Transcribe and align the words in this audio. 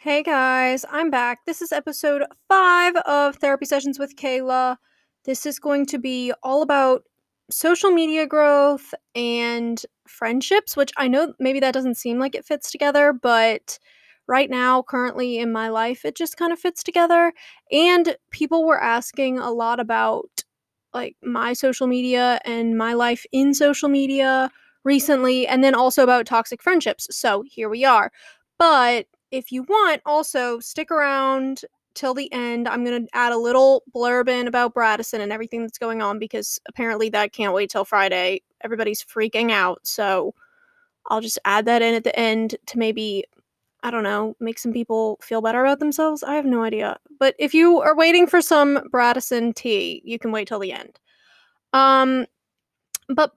Hey 0.00 0.22
guys, 0.22 0.84
I'm 0.92 1.10
back. 1.10 1.40
This 1.44 1.60
is 1.60 1.72
episode 1.72 2.22
five 2.48 2.94
of 2.98 3.34
Therapy 3.34 3.66
Sessions 3.66 3.98
with 3.98 4.14
Kayla. 4.14 4.76
This 5.24 5.44
is 5.44 5.58
going 5.58 5.86
to 5.86 5.98
be 5.98 6.32
all 6.44 6.62
about 6.62 7.02
social 7.50 7.90
media 7.90 8.24
growth 8.24 8.94
and 9.16 9.84
friendships, 10.06 10.76
which 10.76 10.92
I 10.96 11.08
know 11.08 11.34
maybe 11.40 11.58
that 11.58 11.74
doesn't 11.74 11.96
seem 11.96 12.20
like 12.20 12.36
it 12.36 12.44
fits 12.44 12.70
together, 12.70 13.12
but 13.12 13.80
right 14.28 14.48
now, 14.48 14.82
currently 14.82 15.38
in 15.38 15.50
my 15.50 15.68
life, 15.68 16.04
it 16.04 16.14
just 16.14 16.36
kind 16.36 16.52
of 16.52 16.60
fits 16.60 16.84
together. 16.84 17.32
And 17.72 18.16
people 18.30 18.64
were 18.64 18.80
asking 18.80 19.40
a 19.40 19.50
lot 19.50 19.80
about 19.80 20.44
like 20.94 21.16
my 21.24 21.54
social 21.54 21.88
media 21.88 22.40
and 22.44 22.78
my 22.78 22.92
life 22.92 23.26
in 23.32 23.52
social 23.52 23.88
media 23.88 24.48
recently, 24.84 25.48
and 25.48 25.64
then 25.64 25.74
also 25.74 26.04
about 26.04 26.24
toxic 26.24 26.62
friendships. 26.62 27.08
So 27.10 27.42
here 27.44 27.68
we 27.68 27.84
are. 27.84 28.12
But 28.60 29.06
if 29.30 29.52
you 29.52 29.62
want, 29.64 30.02
also 30.06 30.58
stick 30.60 30.90
around 30.90 31.62
till 31.94 32.14
the 32.14 32.32
end. 32.32 32.68
I'm 32.68 32.84
going 32.84 33.06
to 33.06 33.16
add 33.16 33.32
a 33.32 33.38
little 33.38 33.82
blurb 33.94 34.28
in 34.28 34.46
about 34.46 34.74
Braddison 34.74 35.20
and 35.20 35.32
everything 35.32 35.62
that's 35.62 35.78
going 35.78 36.00
on 36.00 36.18
because 36.18 36.60
apparently 36.68 37.08
that 37.10 37.32
can't 37.32 37.52
wait 37.52 37.70
till 37.70 37.84
Friday. 37.84 38.42
Everybody's 38.62 39.04
freaking 39.04 39.50
out. 39.50 39.80
So 39.82 40.34
I'll 41.08 41.20
just 41.20 41.38
add 41.44 41.64
that 41.66 41.82
in 41.82 41.94
at 41.94 42.04
the 42.04 42.16
end 42.18 42.56
to 42.66 42.78
maybe, 42.78 43.24
I 43.82 43.90
don't 43.90 44.04
know, 44.04 44.36
make 44.40 44.58
some 44.58 44.72
people 44.72 45.18
feel 45.20 45.40
better 45.40 45.64
about 45.64 45.80
themselves. 45.80 46.22
I 46.22 46.34
have 46.34 46.46
no 46.46 46.62
idea. 46.62 46.98
But 47.18 47.34
if 47.38 47.52
you 47.52 47.80
are 47.80 47.96
waiting 47.96 48.26
for 48.26 48.40
some 48.40 48.80
Braddison 48.90 49.52
tea, 49.52 50.02
you 50.04 50.18
can 50.18 50.30
wait 50.30 50.46
till 50.46 50.60
the 50.60 50.72
end. 50.72 51.00
Um, 51.72 52.26
but 53.08 53.32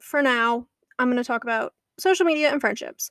for 0.00 0.22
now, 0.22 0.66
I'm 0.98 1.08
going 1.08 1.16
to 1.18 1.24
talk 1.24 1.44
about 1.44 1.74
social 1.98 2.26
media 2.26 2.50
and 2.50 2.60
friendships. 2.60 3.10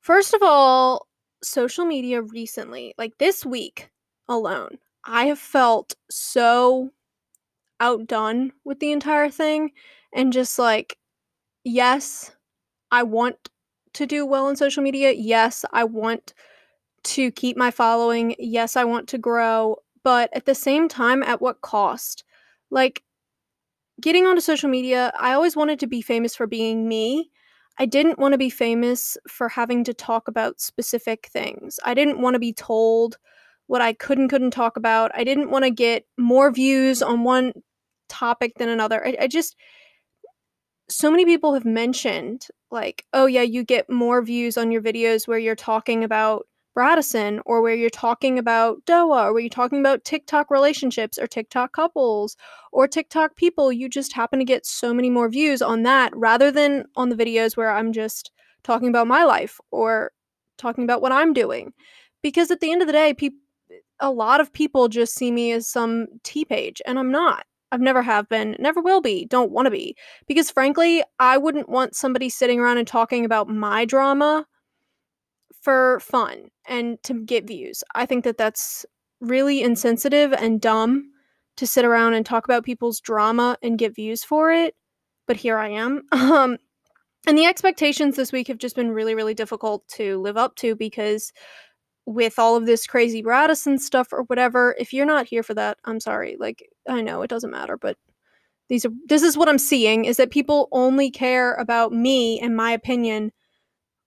First 0.00 0.34
of 0.34 0.42
all, 0.42 1.06
social 1.42 1.84
media 1.84 2.22
recently, 2.22 2.94
like 2.98 3.18
this 3.18 3.44
week 3.46 3.90
alone, 4.28 4.78
I 5.04 5.26
have 5.26 5.38
felt 5.38 5.94
so 6.10 6.90
outdone 7.80 8.52
with 8.64 8.80
the 8.80 8.92
entire 8.92 9.30
thing 9.30 9.72
and 10.14 10.32
just 10.32 10.58
like 10.58 10.96
yes, 11.64 12.32
I 12.90 13.04
want 13.04 13.50
to 13.94 14.06
do 14.06 14.26
well 14.26 14.46
on 14.46 14.56
social 14.56 14.82
media. 14.82 15.12
Yes, 15.12 15.64
I 15.72 15.84
want 15.84 16.34
to 17.04 17.30
keep 17.32 17.56
my 17.56 17.70
following. 17.70 18.36
Yes, 18.38 18.76
I 18.76 18.84
want 18.84 19.08
to 19.10 19.18
grow, 19.18 19.78
but 20.04 20.30
at 20.34 20.46
the 20.46 20.54
same 20.54 20.88
time 20.88 21.22
at 21.22 21.40
what 21.42 21.60
cost? 21.62 22.24
Like 22.70 23.02
getting 24.00 24.26
onto 24.26 24.40
social 24.40 24.68
media, 24.70 25.12
I 25.18 25.32
always 25.34 25.56
wanted 25.56 25.80
to 25.80 25.86
be 25.86 26.02
famous 26.02 26.34
for 26.34 26.46
being 26.46 26.88
me 26.88 27.30
I 27.78 27.86
didn't 27.86 28.18
want 28.18 28.32
to 28.32 28.38
be 28.38 28.50
famous 28.50 29.16
for 29.28 29.48
having 29.48 29.84
to 29.84 29.94
talk 29.94 30.28
about 30.28 30.60
specific 30.60 31.28
things. 31.32 31.80
I 31.84 31.94
didn't 31.94 32.20
want 32.20 32.34
to 32.34 32.40
be 32.40 32.52
told 32.52 33.16
what 33.68 33.80
I 33.80 33.92
could 33.92 34.18
and 34.18 34.28
couldn't 34.28 34.50
talk 34.50 34.76
about. 34.76 35.10
I 35.14 35.24
didn't 35.24 35.50
want 35.50 35.64
to 35.64 35.70
get 35.70 36.04
more 36.18 36.50
views 36.50 37.02
on 37.02 37.24
one 37.24 37.52
topic 38.08 38.54
than 38.58 38.68
another. 38.68 39.06
I, 39.06 39.16
I 39.20 39.26
just, 39.28 39.56
so 40.90 41.10
many 41.10 41.24
people 41.24 41.54
have 41.54 41.64
mentioned, 41.64 42.48
like, 42.70 43.06
oh, 43.12 43.26
yeah, 43.26 43.42
you 43.42 43.64
get 43.64 43.88
more 43.88 44.22
views 44.22 44.58
on 44.58 44.72
your 44.72 44.82
videos 44.82 45.28
where 45.28 45.38
you're 45.38 45.54
talking 45.54 46.02
about 46.04 46.46
Braddison 46.80 47.42
or 47.44 47.60
where 47.60 47.74
you're 47.74 47.90
talking 47.90 48.38
about 48.38 48.78
Noah 48.88 49.26
or 49.26 49.34
where 49.34 49.42
you're 49.42 49.50
talking 49.50 49.80
about 49.80 50.02
TikTok 50.02 50.50
relationships 50.50 51.18
or 51.18 51.26
TikTok 51.26 51.74
couples 51.74 52.38
or 52.72 52.88
TikTok 52.88 53.36
people, 53.36 53.70
you 53.70 53.86
just 53.86 54.14
happen 54.14 54.38
to 54.38 54.46
get 54.46 54.64
so 54.64 54.94
many 54.94 55.10
more 55.10 55.28
views 55.28 55.60
on 55.60 55.82
that 55.82 56.10
rather 56.16 56.50
than 56.50 56.86
on 56.96 57.10
the 57.10 57.16
videos 57.16 57.54
where 57.54 57.70
I'm 57.70 57.92
just 57.92 58.30
talking 58.62 58.88
about 58.88 59.06
my 59.06 59.24
life 59.24 59.60
or 59.70 60.12
talking 60.56 60.82
about 60.82 61.02
what 61.02 61.12
I'm 61.12 61.34
doing. 61.34 61.74
Because 62.22 62.50
at 62.50 62.60
the 62.60 62.72
end 62.72 62.80
of 62.80 62.86
the 62.86 62.94
day, 62.94 63.12
people 63.12 63.40
a 64.00 64.10
lot 64.10 64.40
of 64.40 64.50
people 64.50 64.88
just 64.88 65.14
see 65.14 65.30
me 65.30 65.52
as 65.52 65.66
some 65.68 66.06
T 66.22 66.46
page 66.46 66.80
and 66.86 66.98
I'm 66.98 67.10
not. 67.10 67.44
I've 67.72 67.82
never 67.82 68.00
have 68.00 68.26
been, 68.30 68.56
never 68.58 68.80
will 68.80 69.02
be, 69.02 69.26
don't 69.26 69.52
want 69.52 69.66
to 69.66 69.70
be. 69.70 69.94
Because 70.26 70.50
frankly, 70.50 71.04
I 71.18 71.36
wouldn't 71.36 71.68
want 71.68 71.94
somebody 71.94 72.30
sitting 72.30 72.58
around 72.58 72.78
and 72.78 72.88
talking 72.88 73.26
about 73.26 73.50
my 73.50 73.84
drama 73.84 74.46
for 75.60 76.00
fun 76.00 76.48
and 76.66 77.02
to 77.04 77.24
get 77.24 77.46
views. 77.46 77.84
I 77.94 78.06
think 78.06 78.24
that 78.24 78.38
that's 78.38 78.86
really 79.20 79.62
insensitive 79.62 80.32
and 80.32 80.60
dumb 80.60 81.10
to 81.56 81.66
sit 81.66 81.84
around 81.84 82.14
and 82.14 82.24
talk 82.24 82.44
about 82.44 82.64
people's 82.64 83.00
drama 83.00 83.56
and 83.62 83.78
get 83.78 83.94
views 83.94 84.24
for 84.24 84.50
it. 84.50 84.74
But 85.26 85.36
here 85.36 85.58
I 85.58 85.68
am. 85.68 86.02
Um, 86.12 86.56
and 87.26 87.36
the 87.36 87.44
expectations 87.44 88.16
this 88.16 88.32
week 88.32 88.48
have 88.48 88.56
just 88.56 88.74
been 88.74 88.92
really, 88.92 89.14
really 89.14 89.34
difficult 89.34 89.86
to 89.88 90.18
live 90.20 90.38
up 90.38 90.54
to 90.56 90.74
because 90.74 91.34
with 92.06 92.38
all 92.38 92.56
of 92.56 92.64
this 92.64 92.86
crazy 92.86 93.20
Braddison 93.20 93.78
stuff 93.78 94.08
or 94.10 94.22
whatever, 94.22 94.74
if 94.78 94.94
you're 94.94 95.04
not 95.04 95.26
here 95.26 95.42
for 95.42 95.52
that, 95.52 95.76
I'm 95.84 96.00
sorry. 96.00 96.36
Like, 96.40 96.66
I 96.88 97.02
know 97.02 97.20
it 97.20 97.28
doesn't 97.28 97.50
matter, 97.50 97.76
but 97.76 97.98
these 98.70 98.86
are 98.86 98.92
this 99.06 99.22
is 99.22 99.36
what 99.36 99.48
I'm 99.48 99.58
seeing 99.58 100.06
is 100.06 100.16
that 100.16 100.30
people 100.30 100.68
only 100.72 101.10
care 101.10 101.54
about 101.54 101.92
me 101.92 102.40
and 102.40 102.56
my 102.56 102.70
opinion 102.72 103.32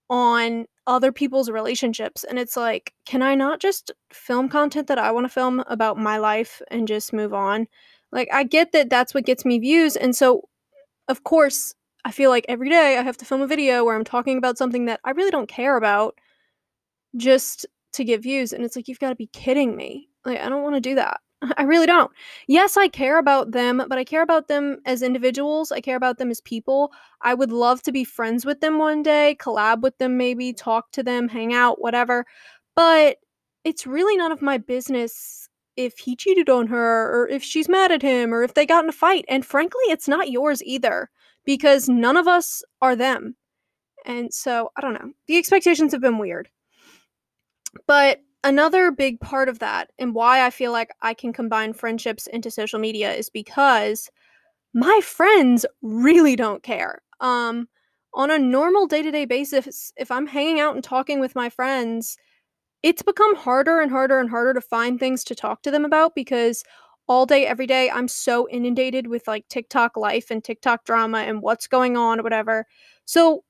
on 0.09 0.66
other 0.86 1.12
people's 1.12 1.50
relationships 1.50 2.24
and 2.24 2.38
it's 2.38 2.58
like 2.58 2.94
can 3.06 3.22
i 3.22 3.36
not 3.36 3.60
just 3.60 3.92
film 4.12 4.50
content 4.50 4.88
that 4.88 4.98
i 4.98 5.12
want 5.12 5.26
to 5.26 5.30
film 5.30 5.64
about 5.68 5.98
my 5.98 6.18
life 6.18 6.62
and 6.70 6.88
just 6.88 7.14
move 7.14 7.34
on? 7.34 7.68
Like 8.12 8.30
i 8.32 8.44
get 8.44 8.72
that 8.74 8.90
that's 8.90 9.14
what 9.14 9.26
gets 9.26 9.46
me 9.46 9.60
views 9.60 9.96
and 9.96 10.16
so 10.16 10.50
of 11.08 11.24
course 11.24 11.74
i 12.06 12.12
feel 12.12 12.30
like 12.30 12.46
every 12.48 12.70
day 12.70 12.98
i 12.98 13.02
have 13.02 13.18
to 13.18 13.26
film 13.26 13.42
a 13.42 13.48
video 13.48 13.84
where 13.84 13.96
i'm 13.96 14.04
talking 14.04 14.38
about 14.38 14.58
something 14.58 14.86
that 14.86 15.00
i 15.04 15.12
really 15.12 15.32
don't 15.32 15.50
care 15.50 15.78
about 15.78 16.16
just 17.18 17.66
to 17.94 18.04
get 18.04 18.22
views 18.22 18.54
and 18.54 18.64
it's 18.64 18.76
like 18.76 18.88
you've 18.88 19.00
got 19.00 19.10
to 19.10 19.16
be 19.16 19.28
kidding 19.28 19.76
me. 19.76 20.10
Like 20.26 20.40
i 20.40 20.50
don't 20.50 20.64
want 20.64 20.76
to 20.76 20.82
do 20.82 20.96
that 20.96 21.22
I 21.58 21.64
really 21.64 21.86
don't. 21.86 22.12
Yes, 22.48 22.78
I 22.78 22.88
care 22.88 23.18
about 23.18 23.52
them, 23.52 23.84
but 23.88 23.98
I 23.98 24.04
care 24.04 24.22
about 24.22 24.48
them 24.48 24.78
as 24.86 25.02
individuals. 25.02 25.72
I 25.72 25.81
care 25.81 25.96
about 25.96 26.18
them 26.18 26.31
as 26.31 26.42
people. 26.42 26.92
I 27.22 27.34
would 27.34 27.52
love 27.52 27.81
to 27.84 27.92
be 27.92 28.04
friends 28.04 28.46
with 28.46 28.62
them 28.62 28.80
one 28.80 29.04
day, 29.04 29.36
collab 29.40 29.81
with 29.81 29.98
them, 29.98 30.18
maybe 30.18 30.54
talk 30.54 30.92
to 30.92 31.04
them, 31.04 31.28
hang 31.28 31.54
out, 31.54 31.81
whatever. 31.81 32.26
But 32.76 33.18
it's 33.64 33.88
really 33.88 34.18
none 34.18 34.31
of 34.31 34.42
my 34.42 34.58
business 34.58 35.50
if 35.76 35.98
he 35.98 36.16
cheated 36.16 36.50
on 36.50 36.68
her 36.68 37.12
or 37.14 37.28
if 37.28 37.44
she's 37.44 37.70
mad 37.70 37.92
at 37.92 38.02
him 38.02 38.34
or 38.34 38.44
if 38.44 38.54
they 38.54 38.66
got 38.66 38.84
in 38.84 38.90
a 38.90 38.94
fight. 38.94 39.25
And 39.28 39.46
frankly, 39.46 39.81
it's 39.86 40.08
not 40.08 40.31
yours 40.31 40.62
either 40.64 41.10
because 41.46 41.90
none 41.90 42.18
of 42.18 42.28
us 42.28 42.64
are 42.81 42.96
them. 42.96 43.36
And 44.06 44.34
so, 44.34 44.72
I 44.75 44.81
don't 44.81 44.94
know. 44.94 45.12
The 45.28 45.38
expectations 45.38 45.94
have 45.94 46.02
been 46.02 46.18
weird. 46.20 46.50
But 47.88 48.20
another 48.44 48.92
big 48.92 49.20
part 49.20 49.50
of 49.50 49.59
that 49.59 49.92
and 50.00 50.14
why 50.14 50.46
I 50.46 50.50
feel 50.50 50.72
like 50.72 50.90
I 51.02 51.14
can 51.14 51.34
combine 51.34 51.74
friendships 51.74 52.28
into 52.28 52.52
social 52.52 52.80
media 52.80 53.14
is 53.14 53.30
because 53.30 54.09
my 54.74 55.00
friends 55.04 55.66
really 55.81 56.36
don't 56.36 56.64
care. 56.64 57.02
Um, 57.20 57.68
on 58.16 58.31
a 58.31 58.40
normal 58.40 58.88
day 58.88 59.02
to 59.02 59.12
day 59.12 59.26
basis, 59.26 59.92
if 59.98 60.12
I'm 60.12 60.28
hanging 60.28 60.59
out 60.59 60.76
and 60.76 60.84
talking 60.84 61.20
with 61.20 61.36
my 61.36 61.50
friends, 61.50 62.18
it's 62.84 63.02
become 63.02 63.36
harder 63.36 63.80
and 63.80 63.92
harder 63.92 64.20
and 64.20 64.30
harder 64.30 64.54
to 64.54 64.62
find 64.62 65.00
things 65.00 65.24
to 65.25 65.36
talk 65.36 65.62
to 65.64 65.72
them 65.72 65.86
about 65.86 66.16
because 66.16 66.64
all 67.08 67.25
day, 67.25 67.46
every 67.46 67.68
day, 67.68 67.90
I'm 67.90 68.08
so 68.08 68.48
inundated 68.50 69.08
with 69.08 69.28
like 69.28 69.48
TikTok 69.50 69.98
life 69.98 70.31
and 70.31 70.44
TikTok 70.44 70.86
drama 70.86 71.20
and 71.20 71.42
what's 71.42 71.68
going 71.68 71.98
on 71.98 72.20
or 72.20 72.24
whatever. 72.24 72.66
So 73.06 73.44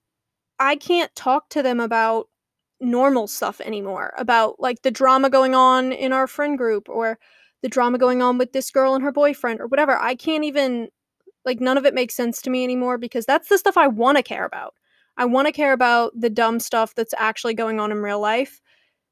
I 0.60 0.76
can't 0.76 1.14
talk 1.16 1.50
to 1.50 1.64
them 1.64 1.80
about 1.80 2.28
normal 2.84 3.28
stuff 3.28 3.62
anymore 3.62 4.14
about 4.18 4.60
like 4.60 4.82
the 4.82 4.92
drama 4.92 5.30
going 5.30 5.56
on 5.56 5.92
in 5.92 6.14
our 6.14 6.28
friend 6.28 6.58
group 6.58 6.90
or 6.90 7.18
the 7.62 7.70
drama 7.70 7.98
going 7.98 8.22
on 8.22 8.38
with 8.38 8.54
this 8.54 8.70
girl 8.70 8.94
and 8.94 9.04
her 9.04 9.12
boyfriend 9.12 9.60
or 9.60 9.68
whatever. 9.68 9.98
I 10.00 10.16
can't 10.16 10.44
even 10.44 10.90
like 11.46 11.60
none 11.60 11.78
of 11.78 11.86
it 11.86 11.94
makes 11.94 12.16
sense 12.16 12.42
to 12.42 12.50
me 12.50 12.64
anymore 12.64 12.98
because 12.98 13.26
that's 13.26 13.50
the 13.50 13.58
stuff 13.58 13.78
I 13.78 13.88
want 13.88 14.18
to 14.18 14.24
care 14.24 14.46
about. 14.46 14.74
I 15.18 15.26
want 15.26 15.48
to 15.48 15.52
care 15.52 15.74
about 15.74 16.12
the 16.20 16.30
dumb 16.30 16.60
stuff 16.60 16.96
that's 16.96 17.14
actually 17.18 17.54
going 17.54 17.80
on 17.80 17.92
in 17.92 18.00
real 18.00 18.20
life. 18.20 18.62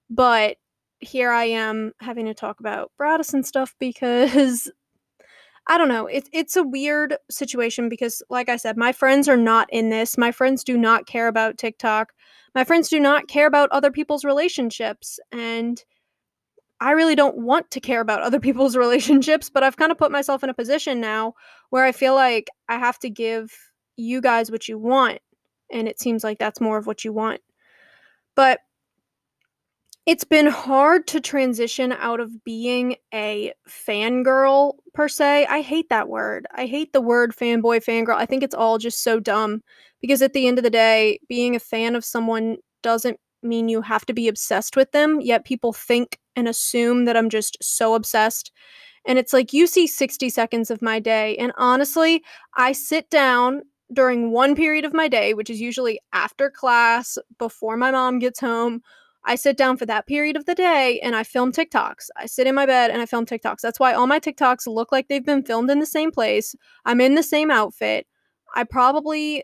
But 0.10 0.58
here 1.00 1.32
I 1.32 1.46
am 1.46 1.94
having 2.00 2.26
to 2.26 2.34
talk 2.34 2.60
about 2.60 2.92
Braddison 2.98 3.44
stuff 3.44 3.76
because 3.80 4.72
I 5.68 5.78
don't 5.78 5.88
know. 5.90 6.08
It's 6.08 6.30
it's 6.34 6.56
a 6.56 6.64
weird 6.64 7.16
situation 7.30 7.88
because 7.88 8.22
like 8.30 8.50
I 8.50 8.58
said, 8.58 8.78
my 8.78 8.92
friends 8.92 9.30
are 9.30 9.38
not 9.38 9.70
in 9.72 9.90
this. 9.90 10.18
My 10.18 10.32
friends 10.32 10.64
do 10.64 10.78
not 10.78 11.06
care 11.06 11.28
about 11.28 11.58
TikTok 11.58 12.14
my 12.56 12.64
friends 12.64 12.90
do 12.90 13.00
not 13.00 13.28
care 13.28 13.48
about 13.48 13.72
other 13.72 13.92
people's 13.92 14.26
relationships 14.26 15.20
and 15.32 15.84
I 16.82 16.92
really 16.92 17.14
don't 17.16 17.38
want 17.38 17.70
to 17.72 17.80
care 17.80 18.02
about 18.02 18.24
other 18.24 18.40
people's 18.48 18.76
relationships, 18.76 19.50
but 19.50 19.64
I've 19.64 19.78
kind 19.78 19.92
of 19.92 19.98
put 19.98 20.12
myself 20.12 20.44
in 20.44 20.50
a 20.50 20.54
position 20.54 21.00
now 21.00 21.36
where 21.70 21.86
I 21.86 21.92
feel 21.92 22.16
like 22.16 22.50
I 22.68 22.78
have 22.78 23.00
to 23.00 23.10
give 23.10 23.56
you 23.96 24.20
guys 24.20 24.52
what 24.52 24.68
you 24.68 24.78
want. 24.78 25.20
And 25.72 25.88
it 25.88 26.00
seems 26.00 26.24
like 26.24 26.40
that's 26.40 26.60
more 26.60 26.78
of 26.78 26.88
what 26.88 27.06
you 27.06 27.14
want. 27.14 27.40
But 28.36 28.60
it's 30.08 30.24
been 30.24 30.48
hard 30.48 31.06
to 31.08 31.22
transition 31.22 31.92
out 31.92 32.20
of 32.20 32.44
being 32.44 32.96
a 33.14 33.54
fangirl 33.70 34.74
per 34.94 35.08
se. 35.08 35.46
I 35.46 35.62
hate 35.62 35.90
that 35.90 36.10
word. 36.10 36.48
I 36.56 36.66
hate 36.66 36.92
the 36.92 37.02
word 37.02 37.36
fanboy, 37.36 37.86
fangirl. 37.86 38.16
I 38.16 38.26
think 38.26 38.42
it's 38.42 38.56
all 38.56 38.80
just 38.80 39.04
so 39.04 39.20
dumb 39.20 39.62
because 40.02 40.22
at 40.22 40.34
the 40.34 40.48
end 40.48 40.58
of 40.58 40.64
the 40.64 40.70
day, 40.70 41.20
being 41.30 41.56
a 41.56 41.60
fan 41.60 41.96
of 41.96 42.04
someone 42.04 42.58
doesn't 42.84 43.18
mean 43.44 43.70
you 43.70 43.82
have 43.82 44.06
to 44.06 44.14
be 44.14 44.28
obsessed 44.28 44.76
with 44.76 44.92
them, 44.92 45.22
yet 45.22 45.46
people 45.46 45.74
think 45.74 46.18
and 46.36 46.48
assume 46.48 47.06
that 47.06 47.18
I'm 47.18 47.30
just 47.30 47.58
so 47.62 47.96
obsessed. 47.96 48.52
And 49.06 49.18
it's 49.18 49.34
like 49.34 49.54
you 49.54 49.68
see 49.68 49.88
60 49.88 50.30
seconds 50.30 50.70
of 50.70 50.82
my 50.82 51.00
day. 51.00 51.36
And 51.38 51.52
honestly, 51.58 52.24
I 52.56 52.72
sit 52.72 53.10
down 53.10 53.64
during 53.94 54.32
one 54.32 54.56
period 54.56 54.86
of 54.86 54.94
my 54.94 55.08
day, 55.08 55.34
which 55.34 55.50
is 55.50 55.60
usually 55.60 56.00
after 56.14 56.50
class, 56.50 57.18
before 57.38 57.78
my 57.78 57.92
mom 57.92 58.20
gets 58.20 58.40
home. 58.40 58.82
I 59.24 59.36
sit 59.36 59.58
down 59.58 59.78
for 59.78 59.86
that 59.86 60.08
period 60.08 60.36
of 60.36 60.46
the 60.46 60.56
day 60.56 61.00
and 61.02 61.16
I 61.16 61.24
film 61.24 61.52
TikToks. 61.52 62.08
I 62.18 62.26
sit 62.26 62.48
in 62.48 62.56
my 62.56 62.66
bed 62.66 62.90
and 62.90 63.02
I 63.02 63.06
film 63.06 63.26
TikToks. 63.26 63.62
That's 63.62 63.80
why 63.80 63.94
all 63.94 64.08
my 64.08 64.20
TikToks 64.20 64.66
look 64.66 64.92
like 64.92 65.08
they've 65.08 65.26
been 65.26 65.44
filmed 65.44 65.70
in 65.70 65.80
the 65.80 65.86
same 65.86 66.12
place. 66.12 66.56
I'm 66.86 67.02
in 67.02 67.16
the 67.16 67.24
same 67.24 67.52
outfit. 67.52 68.08
I 68.56 68.64
probably 68.64 69.44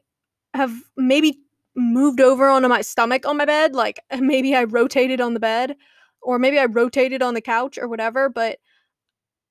have 0.57 0.73
maybe 0.97 1.39
moved 1.75 2.19
over 2.19 2.49
onto 2.49 2.67
my 2.67 2.81
stomach 2.81 3.25
on 3.25 3.37
my 3.37 3.45
bed. 3.45 3.73
Like 3.73 4.01
maybe 4.19 4.55
I 4.55 4.65
rotated 4.65 5.21
on 5.21 5.33
the 5.33 5.39
bed 5.39 5.75
or 6.21 6.39
maybe 6.39 6.59
I 6.59 6.65
rotated 6.65 7.21
on 7.21 7.33
the 7.33 7.41
couch 7.41 7.77
or 7.77 7.87
whatever, 7.87 8.27
but 8.27 8.59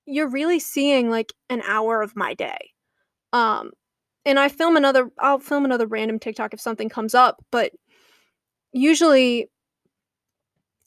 you're 0.04 0.28
really 0.28 0.58
seeing 0.60 1.10
like 1.10 1.32
an 1.48 1.62
hour 1.66 2.02
of 2.02 2.14
my 2.16 2.34
day. 2.34 2.72
Um 3.32 3.70
and 4.24 4.38
I 4.38 4.48
film 4.48 4.76
another 4.76 5.10
I'll 5.18 5.38
film 5.38 5.64
another 5.64 5.86
random 5.86 6.18
TikTok 6.18 6.52
if 6.52 6.60
something 6.60 6.88
comes 6.88 7.14
up, 7.14 7.42
but 7.50 7.72
usually 8.72 9.48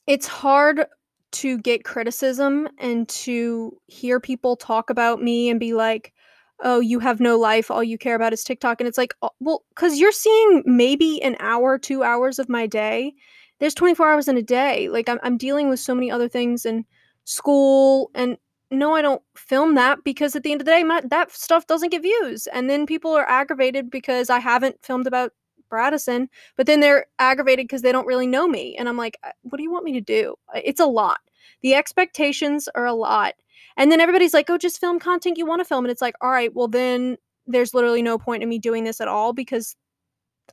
it's 0.08 0.28
hard 0.28 0.86
to 1.32 1.58
get 1.60 1.84
criticism 1.84 2.68
and 2.80 3.08
to 3.08 3.78
hear 3.88 4.20
people 4.20 4.56
talk 4.56 4.90
about 4.90 5.22
me 5.22 5.50
and 5.50 5.60
be 5.60 5.74
like, 5.74 6.14
"Oh, 6.62 6.80
you 6.80 7.00
have 7.00 7.20
no 7.20 7.38
life. 7.38 7.72
All 7.72 7.84
you 7.84 7.98
care 7.98 8.16
about 8.16 8.34
is 8.34 8.44
TikTok." 8.44 8.82
And 8.82 8.88
it's 8.88 8.98
like, 8.98 9.14
oh, 9.22 9.32
"Well, 9.40 9.64
cuz 9.76 10.00
you're 10.00 10.12
seeing 10.12 10.64
maybe 10.66 11.22
an 11.24 11.36
hour, 11.40 11.78
2 11.78 12.04
hours 12.04 12.40
of 12.40 12.50
my 12.50 12.68
day. 12.68 13.14
There's 13.60 13.74
24 13.76 14.10
hours 14.10 14.28
in 14.28 14.38
a 14.38 14.42
day. 14.44 14.90
Like 14.90 15.10
I'm 15.10 15.20
I'm 15.24 15.38
dealing 15.38 15.70
with 15.70 15.80
so 15.80 15.96
many 15.96 16.12
other 16.12 16.28
things 16.30 16.66
and 16.66 16.86
school 17.26 18.12
and 18.16 18.38
no, 18.72 18.94
I 18.96 19.02
don't 19.02 19.22
film 19.36 19.74
that 19.76 20.04
because 20.04 20.36
at 20.36 20.44
the 20.44 20.52
end 20.52 20.62
of 20.62 20.66
the 20.66 20.72
day, 20.72 20.84
my, 20.84 21.02
that 21.10 21.32
stuff 21.32 21.66
doesn't 21.66 21.90
get 21.90 22.04
views. 22.04 22.46
And 22.54 22.70
then 22.70 22.86
people 22.86 23.12
are 23.16 23.28
aggravated 23.28 23.90
because 23.90 24.30
I 24.30 24.38
haven't 24.38 24.78
filmed 24.84 25.08
about 25.08 25.32
Braddison, 25.70 26.30
but 26.56 26.68
then 26.68 26.80
they're 26.80 27.08
aggravated 27.18 27.64
because 27.64 27.82
they 27.82 27.92
don't 27.92 28.06
really 28.06 28.28
know 28.28 28.48
me. 28.48 28.76
And 28.78 28.88
I'm 28.88 28.98
like, 28.98 29.18
uh, 29.24 29.32
what 29.42 29.58
do 29.58 29.64
you 29.64 29.72
want 29.72 29.86
me 29.86 29.94
to 29.94 30.02
do? 30.02 30.36
Uh, 30.56 30.62
it's 30.64 30.80
a 30.80 30.86
lot. 30.86 31.20
The 31.62 31.74
expectations 31.74 32.70
are 32.76 32.86
a 32.86 32.94
lot. 32.94 33.34
And 33.80 33.92
then 33.92 34.00
everybody's 34.00 34.34
like, 34.34 34.50
oh, 34.52 34.58
just 34.60 34.80
film 34.80 35.00
content 35.00 35.40
you 35.40 35.48
want 35.48 35.62
to 35.62 35.66
film. 35.66 35.84
And 35.86 35.92
it's 35.92 36.02
like, 36.02 36.16
all 36.22 36.30
right, 36.30 36.54
well, 36.54 36.68
then 36.68 37.18
there's 37.48 37.74
literally 37.74 38.04
no 38.04 38.20
point 38.20 38.44
in 38.44 38.50
me 38.50 38.60
doing 38.60 38.84
this 38.84 39.02
at 39.02 39.08
all 39.08 39.34
because 39.34 39.76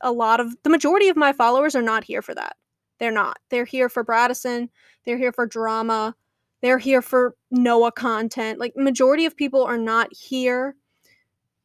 a 0.01 0.11
lot 0.11 0.39
of 0.39 0.55
the 0.63 0.71
majority 0.71 1.09
of 1.09 1.15
my 1.15 1.31
followers 1.31 1.75
are 1.75 1.83
not 1.83 2.03
here 2.03 2.23
for 2.23 2.33
that. 2.33 2.55
They're 2.99 3.11
not. 3.11 3.37
They're 3.51 3.65
here 3.65 3.89
for 3.89 4.03
Braddison, 4.03 4.69
they're 5.05 5.19
here 5.19 5.31
for 5.31 5.45
drama 5.45 6.15
they're 6.61 6.79
here 6.79 7.01
for 7.01 7.35
Noah 7.51 7.91
content. 7.91 8.59
Like 8.59 8.75
majority 8.75 9.25
of 9.25 9.35
people 9.35 9.63
are 9.63 9.77
not 9.77 10.13
here 10.13 10.75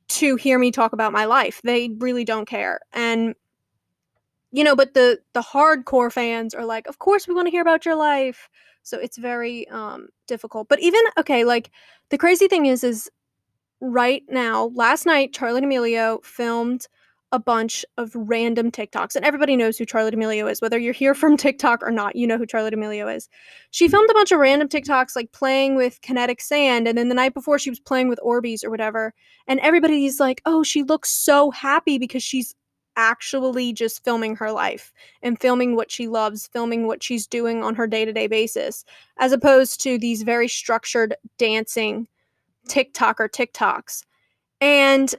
to 0.08 0.37
hear 0.37 0.58
me 0.58 0.70
talk 0.70 0.93
about 0.93 1.12
my 1.12 1.25
life. 1.25 1.61
They 1.65 1.91
really 1.99 2.25
don't 2.25 2.47
care. 2.47 2.81
And 2.93 3.35
you 4.52 4.62
know, 4.62 4.76
but 4.76 4.94
the 4.94 5.19
the 5.32 5.43
hardcore 5.43 6.12
fans 6.12 6.54
are 6.54 6.64
like, 6.64 6.87
"Of 6.87 6.99
course 6.99 7.26
we 7.26 7.34
want 7.34 7.46
to 7.46 7.50
hear 7.50 7.62
about 7.62 7.84
your 7.87 7.96
life." 7.96 8.49
So 8.82 8.99
it's 8.99 9.16
very 9.19 9.69
um 9.69 10.08
difficult. 10.26 10.69
But 10.69 10.81
even 10.81 11.00
okay, 11.19 11.44
like 11.44 11.70
the 12.10 12.19
crazy 12.19 12.49
thing 12.49 12.66
is 12.66 12.84
is 12.84 13.10
right 13.81 14.22
now, 14.28 14.70
last 14.75 15.06
night 15.06 15.32
Charli 15.32 15.60
D'Amelio 15.60 16.25
filmed 16.25 16.87
a 17.32 17.38
bunch 17.38 17.82
of 17.96 18.14
random 18.14 18.70
TikToks, 18.70 19.16
and 19.16 19.25
everybody 19.25 19.56
knows 19.56 19.78
who 19.78 19.87
Charli 19.87 20.10
D'Amelio 20.10 20.50
is. 20.50 20.60
Whether 20.60 20.78
you're 20.78 20.93
here 20.93 21.14
from 21.14 21.37
TikTok 21.38 21.82
or 21.82 21.90
not, 21.90 22.14
you 22.14 22.26
know 22.26 22.37
who 22.37 22.46
Charli 22.46 22.70
D'Amelio 22.70 23.14
is. 23.14 23.31
She 23.70 23.88
filmed 23.88 24.10
a 24.10 24.14
bunch 24.14 24.32
of 24.32 24.38
random 24.38 24.69
TikToks, 24.69 25.16
like 25.16 25.32
playing 25.32 25.76
with 25.76 26.02
kinetic 26.02 26.43
sand, 26.43 26.87
and 26.87 26.98
then 26.98 27.08
the 27.08 27.14
night 27.14 27.32
before 27.32 27.58
she 27.58 27.70
was 27.70 27.81
playing 27.81 28.08
with 28.08 28.20
Orbeez 28.22 28.62
or 28.62 28.70
whatever. 28.70 29.14
And 29.46 29.60
everybody's 29.60 30.20
like, 30.20 30.43
"Oh, 30.44 30.62
she 30.62 30.82
looks 30.82 31.10
so 31.10 31.50
happy 31.50 31.96
because 31.98 32.22
she's 32.22 32.55
actually 32.97 33.73
just 33.73 34.05
filming 34.05 34.37
her 34.37 34.53
life 34.53 34.93
and 35.23 35.41
filming 35.41 35.77
what 35.77 35.91
she 35.91 36.09
loves, 36.09 36.47
filming 36.49 36.87
what 36.87 37.03
she's 37.03 37.27
doing 37.27 37.62
on 37.62 37.75
her 37.75 37.87
day 37.87 38.05
to 38.05 38.12
day 38.12 38.27
basis, 38.27 38.85
as 39.19 39.33
opposed 39.33 39.81
to 39.83 39.99
these 39.99 40.23
very 40.23 40.49
structured 40.49 41.15
dancing 41.39 42.06
TikTok 42.69 43.21
or 43.21 43.29
TikToks." 43.29 44.05
And 44.61 45.15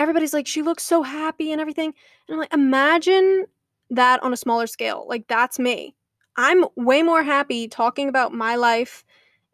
everybody's 0.00 0.32
like, 0.32 0.46
she 0.46 0.62
looks 0.62 0.82
so 0.82 1.02
happy 1.02 1.52
and 1.52 1.60
everything. 1.60 1.92
And 2.26 2.34
I'm 2.34 2.38
like, 2.38 2.54
imagine 2.54 3.44
that 3.90 4.22
on 4.22 4.32
a 4.32 4.36
smaller 4.36 4.66
scale. 4.66 5.06
Like, 5.08 5.28
that's 5.28 5.58
me. 5.58 5.94
I'm 6.36 6.64
way 6.76 7.02
more 7.02 7.22
happy 7.22 7.68
talking 7.68 8.08
about 8.08 8.32
my 8.32 8.56
life 8.56 9.04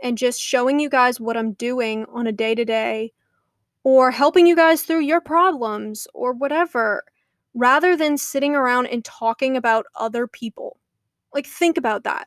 and 0.03 0.17
just 0.17 0.41
showing 0.41 0.79
you 0.79 0.89
guys 0.89 1.19
what 1.19 1.37
I'm 1.37 1.53
doing 1.55 2.07
on 2.13 2.27
a 2.27 2.33
day 2.33 2.55
to 2.55 2.65
day 2.65 3.13
or 3.87 4.11
helping 4.11 4.49
you 4.49 4.57
guys 4.57 4.83
through 4.83 4.99
your 4.99 5.21
problems 5.21 6.09
or 6.13 6.33
whatever 6.33 7.05
rather 7.55 7.97
than 7.97 8.19
sitting 8.19 8.53
around 8.53 8.87
and 8.87 9.05
talking 9.05 9.57
about 9.57 9.87
other 9.95 10.27
people. 10.27 10.77
Like, 11.33 11.47
think 11.47 11.79
about 11.79 12.03
that. 12.03 12.27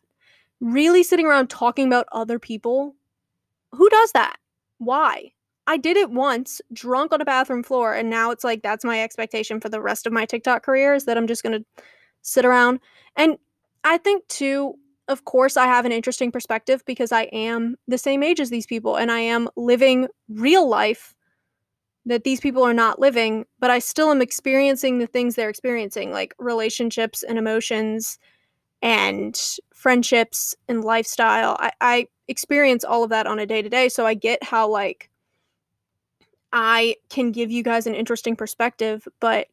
Really 0.61 1.03
sitting 1.03 1.25
around 1.25 1.49
talking 1.49 1.85
about 1.85 2.05
other 2.13 2.39
people? 2.39 2.95
Who 3.73 3.89
does 3.89 4.13
that? 4.13 4.37
Why? 4.77 5.33
I 5.67 5.75
did 5.75 5.97
it 5.97 6.11
once, 6.11 6.61
drunk 6.71 7.11
on 7.11 7.19
a 7.19 7.25
bathroom 7.25 7.63
floor, 7.63 7.93
and 7.93 8.09
now 8.09 8.31
it's 8.31 8.45
like 8.45 8.63
that's 8.63 8.85
my 8.85 9.03
expectation 9.03 9.59
for 9.59 9.67
the 9.67 9.81
rest 9.81 10.07
of 10.07 10.13
my 10.13 10.25
TikTok 10.25 10.63
career 10.63 10.93
is 10.93 11.03
that 11.03 11.17
I'm 11.17 11.27
just 11.27 11.43
gonna 11.43 11.65
sit 12.21 12.45
around. 12.45 12.79
And 13.17 13.35
I 13.83 13.97
think 13.97 14.25
too, 14.29 14.75
of 15.09 15.25
course, 15.25 15.57
I 15.57 15.65
have 15.65 15.83
an 15.83 15.91
interesting 15.91 16.31
perspective 16.31 16.83
because 16.85 17.11
I 17.11 17.23
am 17.23 17.75
the 17.89 17.97
same 17.97 18.23
age 18.23 18.39
as 18.39 18.49
these 18.49 18.65
people 18.65 18.95
and 18.95 19.11
I 19.11 19.19
am 19.19 19.49
living 19.57 20.07
real 20.29 20.65
life 20.65 21.15
that 22.05 22.23
these 22.23 22.39
people 22.39 22.63
are 22.63 22.73
not 22.73 22.99
living, 22.99 23.45
but 23.59 23.69
I 23.69 23.79
still 23.79 24.09
am 24.09 24.21
experiencing 24.21 24.99
the 24.99 25.07
things 25.07 25.35
they're 25.35 25.49
experiencing, 25.49 26.11
like 26.11 26.33
relationships 26.39 27.23
and 27.23 27.37
emotions 27.37 28.17
and 28.81 29.39
friendships 29.73 30.55
and 30.67 30.83
lifestyle. 30.83 31.57
I, 31.59 31.71
I 31.81 32.07
experience 32.27 32.83
all 32.83 33.03
of 33.03 33.09
that 33.09 33.27
on 33.27 33.39
a 33.39 33.45
day 33.45 33.61
to 33.61 33.69
day. 33.69 33.89
So 33.89 34.05
I 34.05 34.13
get 34.13 34.43
how 34.43 34.67
like 34.69 35.09
I 36.51 36.95
can 37.09 37.31
give 37.31 37.51
you 37.51 37.61
guys 37.61 37.85
an 37.85 37.95
interesting 37.95 38.35
perspective, 38.35 39.07
but 39.19 39.47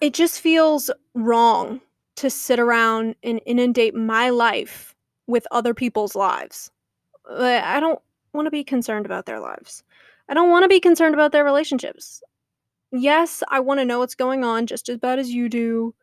it 0.00 0.12
just 0.12 0.40
feels 0.40 0.90
wrong 1.14 1.80
to 2.16 2.28
sit 2.28 2.58
around 2.58 3.14
and 3.22 3.40
inundate 3.46 3.94
my 3.94 4.30
life 4.30 4.94
with 5.26 5.46
other 5.50 5.72
people's 5.72 6.14
lives. 6.14 6.70
I 7.30 7.78
don't 7.80 8.00
want 8.32 8.46
to 8.46 8.50
be 8.50 8.64
concerned 8.64 9.06
about 9.06 9.26
their 9.26 9.40
lives. 9.40 9.84
I 10.28 10.34
don't 10.34 10.50
want 10.50 10.64
to 10.64 10.68
be 10.68 10.80
concerned 10.80 11.14
about 11.14 11.32
their 11.32 11.44
relationships. 11.44 12.22
Yes, 12.92 13.42
I 13.48 13.60
want 13.60 13.80
to 13.80 13.84
know 13.84 13.98
what's 13.98 14.14
going 14.14 14.44
on 14.44 14.66
just 14.66 14.88
as 14.88 14.98
bad 14.98 15.18
as 15.18 15.30
you 15.30 15.48
do. 15.48 15.94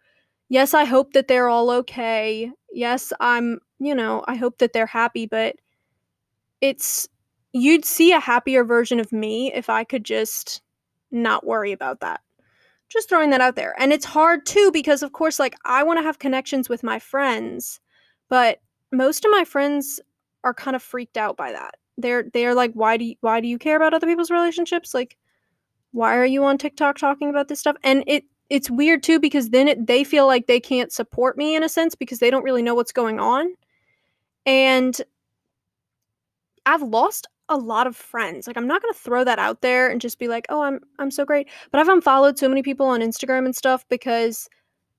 Yes, 0.50 0.74
I 0.74 0.84
hope 0.86 1.14
that 1.14 1.28
they're 1.28 1.50
all 1.50 1.72
okay. 1.72 2.52
Yes, 2.72 3.12
I'm, 3.20 3.60
you 3.80 3.96
know, 3.96 4.24
I 4.28 4.36
hope 4.36 4.60
that 4.60 4.74
they're 4.74 4.86
happy, 4.86 5.26
but 5.26 5.56
it's 6.62 7.08
you'd 7.54 7.86
see 7.86 8.12
a 8.12 8.20
happier 8.20 8.64
version 8.64 9.00
of 9.00 9.12
me 9.12 9.52
if 9.54 9.70
I 9.70 9.84
could 9.84 10.04
just 10.04 10.62
not 11.12 11.46
worry 11.46 11.72
about 11.72 12.02
that. 12.02 12.22
Just 12.90 13.10
throwing 13.10 13.30
that 13.32 13.42
out 13.42 13.56
there. 13.56 13.74
And 13.80 13.94
it's 13.94 14.06
hard 14.06 14.46
too 14.46 14.72
because 14.72 15.02
of 15.02 15.14
course 15.14 15.40
like 15.40 15.56
I 15.66 15.84
want 15.84 15.98
to 15.98 16.04
have 16.04 16.20
connections 16.20 16.70
with 16.70 16.84
my 16.84 17.00
friends, 17.00 17.80
but 18.30 18.60
most 18.92 19.26
of 19.26 19.32
my 19.32 19.44
friends 19.44 20.00
are 20.44 20.54
kind 20.54 20.76
of 20.76 20.84
freaked 20.84 21.18
out 21.18 21.38
by 21.38 21.52
that. 21.52 21.76
They're 21.98 22.26
they're 22.34 22.56
like 22.56 22.74
why 22.74 22.98
do 22.98 23.06
you, 23.06 23.16
why 23.22 23.42
do 23.42 23.48
you 23.48 23.58
care 23.58 23.78
about 23.78 23.94
other 23.94 24.08
people's 24.08 24.32
relationships? 24.32 24.94
Like 24.94 25.18
why 25.92 26.18
are 26.18 26.26
you 26.26 26.44
on 26.44 26.58
TikTok 26.58 26.98
talking 26.98 27.30
about 27.30 27.48
this 27.48 27.60
stuff? 27.60 27.78
And 27.84 28.04
it 28.08 28.26
it's 28.50 28.70
weird 28.70 29.02
too 29.04 29.20
because 29.20 29.50
then 29.50 29.68
it, 29.68 29.88
they 29.88 30.04
feel 30.04 30.28
like 30.28 30.48
they 30.48 30.60
can't 30.60 30.92
support 30.92 31.38
me 31.38 31.56
in 31.56 31.64
a 31.64 31.70
sense 31.70 31.96
because 31.96 32.20
they 32.20 32.30
don't 32.30 32.44
really 32.44 32.62
know 32.62 32.76
what's 32.76 32.92
going 32.92 33.20
on. 33.20 33.48
And 34.46 35.02
I've 36.66 36.82
lost 36.82 37.28
a 37.50 37.58
lot 37.58 37.88
of 37.88 37.96
friends. 37.96 38.48
Like 38.48 38.58
I'm 38.58 38.68
not 38.68 38.82
going 38.82 38.94
to 38.94 39.00
throw 39.00 39.24
that 39.24 39.40
out 39.40 39.62
there 39.62 39.90
and 39.90 40.02
just 40.02 40.20
be 40.20 40.28
like, 40.28 40.46
"Oh, 40.50 40.62
I'm 40.62 40.80
I'm 41.00 41.12
so 41.12 41.26
great." 41.26 41.48
But 41.72 41.80
I've 41.80 41.90
unfollowed 41.90 42.38
so 42.40 42.50
many 42.50 42.64
people 42.64 42.88
on 42.88 43.02
Instagram 43.02 43.46
and 43.46 43.56
stuff 43.56 43.86
because 43.90 44.50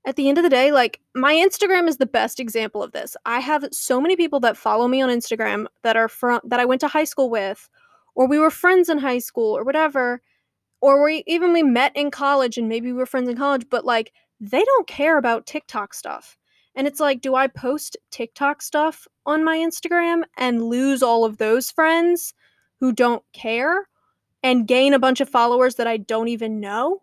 at 0.06 0.14
the 0.14 0.28
end 0.28 0.38
of 0.38 0.44
the 0.44 0.50
day, 0.50 0.70
like 0.70 1.00
my 1.14 1.34
Instagram 1.34 1.88
is 1.88 1.96
the 1.96 2.06
best 2.06 2.38
example 2.38 2.82
of 2.82 2.92
this. 2.92 3.16
I 3.26 3.40
have 3.40 3.66
so 3.72 4.00
many 4.00 4.14
people 4.16 4.38
that 4.40 4.56
follow 4.56 4.86
me 4.86 5.02
on 5.02 5.10
Instagram 5.10 5.66
that 5.82 5.96
are 5.96 6.08
from 6.08 6.40
that 6.44 6.60
I 6.60 6.64
went 6.64 6.80
to 6.82 6.88
high 6.88 7.04
school 7.04 7.28
with 7.28 7.68
or 8.14 8.28
we 8.28 8.38
were 8.38 8.50
friends 8.50 8.88
in 8.88 8.98
high 8.98 9.18
school 9.18 9.56
or 9.56 9.64
whatever 9.64 10.22
or 10.80 11.02
we 11.02 11.24
even 11.26 11.52
we 11.52 11.64
met 11.64 11.92
in 11.96 12.12
college 12.12 12.56
and 12.56 12.68
maybe 12.68 12.92
we 12.92 12.98
were 12.98 13.06
friends 13.06 13.28
in 13.28 13.36
college, 13.36 13.66
but 13.68 13.84
like 13.84 14.12
they 14.40 14.62
don't 14.62 14.86
care 14.86 15.18
about 15.18 15.46
TikTok 15.46 15.92
stuff. 15.92 16.38
And 16.76 16.86
it's 16.86 17.00
like, 17.00 17.20
do 17.22 17.34
I 17.34 17.48
post 17.48 17.96
TikTok 18.10 18.62
stuff 18.62 19.08
on 19.24 19.42
my 19.42 19.56
Instagram 19.56 20.22
and 20.36 20.62
lose 20.62 21.02
all 21.02 21.24
of 21.24 21.38
those 21.38 21.70
friends 21.70 22.34
who 22.78 22.92
don't 22.92 23.24
care 23.32 23.88
and 24.42 24.68
gain 24.68 24.92
a 24.94 24.98
bunch 24.98 25.20
of 25.20 25.28
followers 25.28 25.76
that 25.76 25.86
I 25.86 25.96
don't 25.96 26.28
even 26.28 26.60
know? 26.60 27.02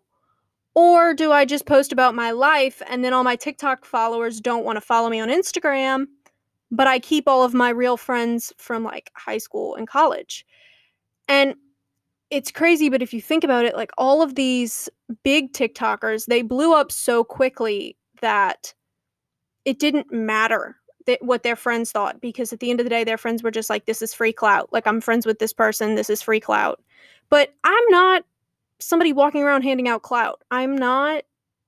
Or 0.74 1.14
do 1.14 1.30
I 1.30 1.44
just 1.44 1.66
post 1.66 1.92
about 1.92 2.14
my 2.14 2.32
life 2.32 2.82
and 2.88 3.04
then 3.04 3.12
all 3.12 3.24
my 3.24 3.36
TikTok 3.36 3.84
followers 3.84 4.40
don't 4.40 4.64
want 4.64 4.76
to 4.76 4.80
follow 4.80 5.08
me 5.08 5.20
on 5.20 5.28
Instagram, 5.28 6.06
but 6.70 6.86
I 6.86 6.98
keep 6.98 7.28
all 7.28 7.44
of 7.44 7.54
my 7.54 7.70
real 7.70 7.96
friends 7.96 8.52
from 8.58 8.82
like 8.82 9.10
high 9.14 9.38
school 9.38 9.76
and 9.76 9.86
college? 9.86 10.44
And 11.28 11.54
it's 12.30 12.50
crazy, 12.50 12.88
but 12.88 13.02
if 13.02 13.14
you 13.14 13.20
think 13.20 13.44
about 13.44 13.64
it, 13.64 13.76
like 13.76 13.92
all 13.96 14.20
of 14.20 14.34
these 14.34 14.88
big 15.22 15.52
TikTokers, 15.52 16.26
they 16.26 16.42
blew 16.42 16.74
up 16.74 16.90
so 16.90 17.22
quickly 17.22 17.96
that 18.20 18.74
it 19.64 19.78
didn't 19.78 20.12
matter 20.12 20.76
that 21.06 21.22
what 21.22 21.42
their 21.42 21.56
friends 21.56 21.92
thought 21.92 22.20
because 22.20 22.52
at 22.52 22.60
the 22.60 22.70
end 22.70 22.80
of 22.80 22.84
the 22.84 22.90
day 22.90 23.04
their 23.04 23.18
friends 23.18 23.42
were 23.42 23.50
just 23.50 23.70
like 23.70 23.84
this 23.84 24.02
is 24.02 24.14
free 24.14 24.32
clout. 24.32 24.72
Like 24.72 24.86
i'm 24.86 25.00
friends 25.00 25.26
with 25.26 25.38
this 25.38 25.52
person. 25.52 25.94
This 25.94 26.10
is 26.10 26.22
free 26.22 26.40
clout. 26.40 26.82
But 27.30 27.54
i'm 27.64 27.84
not 27.88 28.24
somebody 28.80 29.12
walking 29.12 29.42
around 29.42 29.62
handing 29.62 29.88
out 29.88 30.02
clout. 30.02 30.42
I'm 30.50 30.76
not 30.76 31.24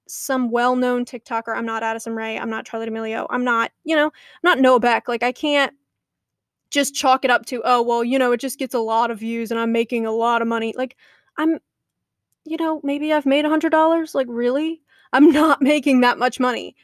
some 0.08 0.50
well-known 0.50 1.04
tiktoker. 1.04 1.56
I'm 1.56 1.66
not 1.66 1.82
addison 1.82 2.14
rae. 2.14 2.38
I'm 2.38 2.50
not 2.50 2.64
Charli 2.64 2.86
d'amelio 2.86 3.26
i'm 3.30 3.44
not 3.44 3.72
you 3.84 3.96
know 3.96 4.06
i'm 4.06 4.40
not 4.42 4.58
noah 4.60 4.80
beck. 4.80 5.08
Like 5.08 5.22
i 5.22 5.32
can't 5.32 5.72
just 6.70 6.94
chalk 6.94 7.24
it 7.24 7.30
up 7.30 7.46
to 7.46 7.62
oh 7.64 7.82
well 7.82 8.04
you 8.04 8.18
know 8.18 8.32
it 8.32 8.40
just 8.40 8.58
gets 8.58 8.74
a 8.74 8.78
lot 8.78 9.10
of 9.10 9.20
views 9.20 9.50
and 9.50 9.60
i'm 9.60 9.72
making 9.72 10.06
a 10.06 10.12
lot 10.12 10.42
of 10.42 10.48
money. 10.48 10.74
Like 10.76 10.96
i'm 11.38 11.58
you 12.44 12.56
know 12.56 12.80
maybe 12.84 13.12
i've 13.12 13.26
made 13.26 13.44
a 13.44 13.48
hundred 13.48 13.70
dollars. 13.70 14.14
Like 14.14 14.26
really? 14.30 14.82
I'm 15.12 15.30
not 15.32 15.62
making 15.62 16.00
that 16.02 16.18
much 16.18 16.38
money. 16.40 16.76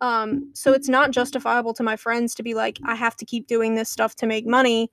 Um, 0.00 0.50
so 0.54 0.72
it's 0.72 0.88
not 0.88 1.10
justifiable 1.10 1.74
to 1.74 1.82
my 1.82 1.96
friends 1.96 2.34
to 2.36 2.42
be 2.42 2.54
like, 2.54 2.78
I 2.84 2.94
have 2.94 3.16
to 3.16 3.24
keep 3.24 3.46
doing 3.46 3.74
this 3.74 3.90
stuff 3.90 4.14
to 4.16 4.26
make 4.26 4.46
money. 4.46 4.90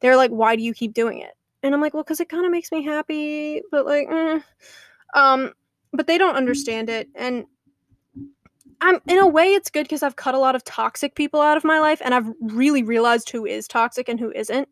They're 0.00 0.16
like, 0.16 0.30
why 0.30 0.56
do 0.56 0.62
you 0.62 0.74
keep 0.74 0.94
doing 0.94 1.18
it? 1.20 1.32
And 1.68 1.74
I'm 1.74 1.82
like, 1.82 1.92
well, 1.92 2.02
because 2.02 2.20
it 2.20 2.30
kind 2.30 2.46
of 2.46 2.50
makes 2.50 2.72
me 2.72 2.82
happy, 2.82 3.60
but 3.70 3.84
like, 3.84 4.08
eh. 4.10 4.40
um, 5.12 5.52
but 5.92 6.06
they 6.06 6.16
don't 6.16 6.34
understand 6.34 6.88
it. 6.88 7.08
And 7.14 7.44
I'm 8.80 9.00
in 9.06 9.18
a 9.18 9.26
way, 9.26 9.52
it's 9.52 9.70
good 9.70 9.82
because 9.82 10.02
I've 10.02 10.16
cut 10.16 10.34
a 10.34 10.38
lot 10.38 10.54
of 10.54 10.64
toxic 10.64 11.14
people 11.14 11.42
out 11.42 11.58
of 11.58 11.64
my 11.64 11.78
life, 11.78 12.00
and 12.02 12.14
I've 12.14 12.32
really 12.40 12.82
realized 12.82 13.28
who 13.28 13.44
is 13.44 13.68
toxic 13.68 14.08
and 14.08 14.18
who 14.18 14.32
isn't. 14.32 14.66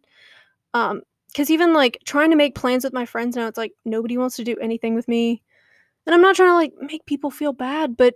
Um, 0.72 1.02
because 1.28 1.50
even 1.50 1.74
like 1.74 1.98
trying 2.06 2.30
to 2.30 2.36
make 2.36 2.54
plans 2.54 2.82
with 2.82 2.94
my 2.94 3.04
friends 3.04 3.36
now, 3.36 3.46
it's 3.46 3.58
like 3.58 3.72
nobody 3.84 4.16
wants 4.16 4.36
to 4.36 4.44
do 4.44 4.56
anything 4.56 4.94
with 4.94 5.06
me. 5.06 5.42
And 6.06 6.14
I'm 6.14 6.22
not 6.22 6.34
trying 6.34 6.48
to 6.48 6.54
like 6.54 6.72
make 6.80 7.04
people 7.04 7.30
feel 7.30 7.52
bad, 7.52 7.94
but 7.94 8.14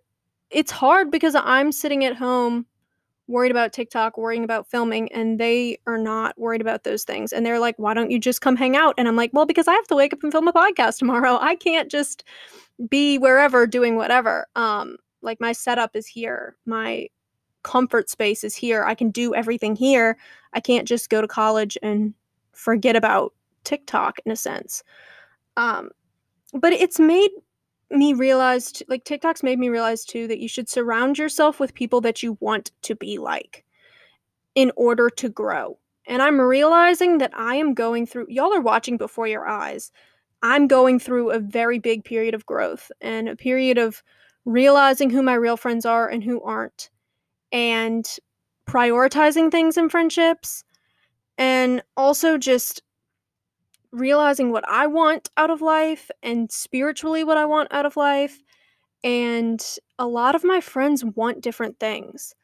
it's 0.49 0.71
hard 0.71 1.11
because 1.11 1.35
I'm 1.35 1.71
sitting 1.71 2.03
at 2.07 2.17
home 2.17 2.65
worried 3.31 3.51
about 3.51 3.73
TikTok, 3.73 4.19
worrying 4.19 4.45
about 4.45 4.69
filming, 4.69 5.11
and 5.13 5.39
they 5.39 5.79
are 5.87 5.99
not 5.99 6.39
worried 6.39 6.61
about 6.61 6.85
those 6.85 7.05
things. 7.05 7.33
And 7.33 7.47
they're 7.47 7.61
like, 7.61 7.79
why 7.79 7.95
don't 7.95 8.11
you 8.11 8.19
just 8.19 8.41
come 8.41 8.57
hang 8.57 8.77
out? 8.77 8.95
And 8.99 9.09
I'm 9.09 9.17
like, 9.17 9.31
well, 9.33 9.47
because 9.47 9.69
I 9.69 9.73
have 9.73 9.87
to 9.87 9.97
wake 9.97 10.13
up 10.13 10.23
and 10.23 10.33
film 10.33 10.49
a 10.49 10.53
podcast 10.53 10.99
tomorrow. 10.99 11.39
I 11.41 11.55
can't 11.55 11.91
just 11.91 12.25
be 12.89 13.19
wherever 13.19 13.67
doing 13.67 13.97
whatever. 13.97 14.47
Um, 14.57 14.97
like 15.23 15.41
my 15.41 15.53
setup 15.53 15.95
is 15.95 16.07
here. 16.07 16.57
My 16.67 17.09
comfort 17.63 18.11
space 18.11 18.43
is 18.43 18.57
here. 18.57 18.85
I 18.85 18.95
can 18.95 19.11
do 19.11 19.35
everything 19.35 19.77
here. 19.77 20.17
I 20.53 20.61
can't 20.61 20.89
just 20.89 21.11
go 21.11 21.21
to 21.21 21.29
college 21.29 21.79
and 21.83 22.15
forget 22.53 22.97
about 22.97 23.33
TikTok 23.65 24.19
in 24.25 24.33
a 24.33 24.37
sense. 24.37 24.83
Um, 25.57 25.91
but 26.55 26.73
it's 26.73 26.99
made 26.99 27.31
me 27.91 28.13
realize 28.13 28.83
like 28.89 29.05
TikTok's 29.05 29.43
made 29.43 29.59
me 29.59 29.69
realize 29.69 30.05
too 30.05 30.29
that 30.29 30.39
you 30.39 30.49
should 30.49 30.69
surround 30.69 31.19
yourself 31.19 31.59
with 31.59 31.75
people 31.75 32.01
that 32.03 32.23
you 32.23 32.37
want 32.41 32.71
to 32.83 32.95
be 32.95 33.19
like 33.19 33.65
in 34.55 34.73
order 34.77 35.11
to 35.11 35.29
grow. 35.29 35.79
And 36.07 36.23
I'm 36.23 36.41
realizing 36.41 37.19
that 37.19 37.33
I 37.35 37.57
am 37.57 37.75
going 37.75 38.07
through 38.07 38.27
y'all 38.29 38.55
are 38.55 38.61
watching 38.61 38.97
before 38.97 39.27
your 39.27 39.47
eyes. 39.47 39.91
I'm 40.43 40.67
going 40.67 40.99
through 40.99 41.31
a 41.31 41.39
very 41.39 41.79
big 41.79 42.05
period 42.05 42.35
of 42.35 42.47
growth 42.47 42.91
and 43.01 43.29
a 43.29 43.37
period 43.37 43.77
of 43.77 44.03
realizing 44.45 45.11
who 45.11 45.23
my 45.23 45.35
real 45.35 45.57
friends 45.57 45.85
are 45.85 46.09
and 46.09 46.25
who 46.25 46.41
aren't 46.43 46.91
and 47.53 48.09
prioritizing 48.67 49.51
things 49.51 49.77
in 49.77 49.89
friendships 49.89 50.65
and 51.37 51.83
also 51.97 52.39
just 52.39 52.83
realizing 53.93 54.53
what 54.53 54.69
I 54.69 54.87
want 54.87 55.31
out 55.37 55.51
of 55.51 55.61
life 55.61 56.11
and 56.23 56.51
spiritually 56.51 57.25
what 57.25 57.37
I 57.37 57.45
want 57.45 57.73
out 57.73 57.87
of 57.87 57.97
life. 57.97 58.43
And 59.03 59.65
a 59.99 60.07
lot 60.07 60.35
of 60.35 60.45
my 60.45 60.61
friends 60.61 61.05
want 61.05 61.41
different 61.41 61.79
things. 61.81 62.35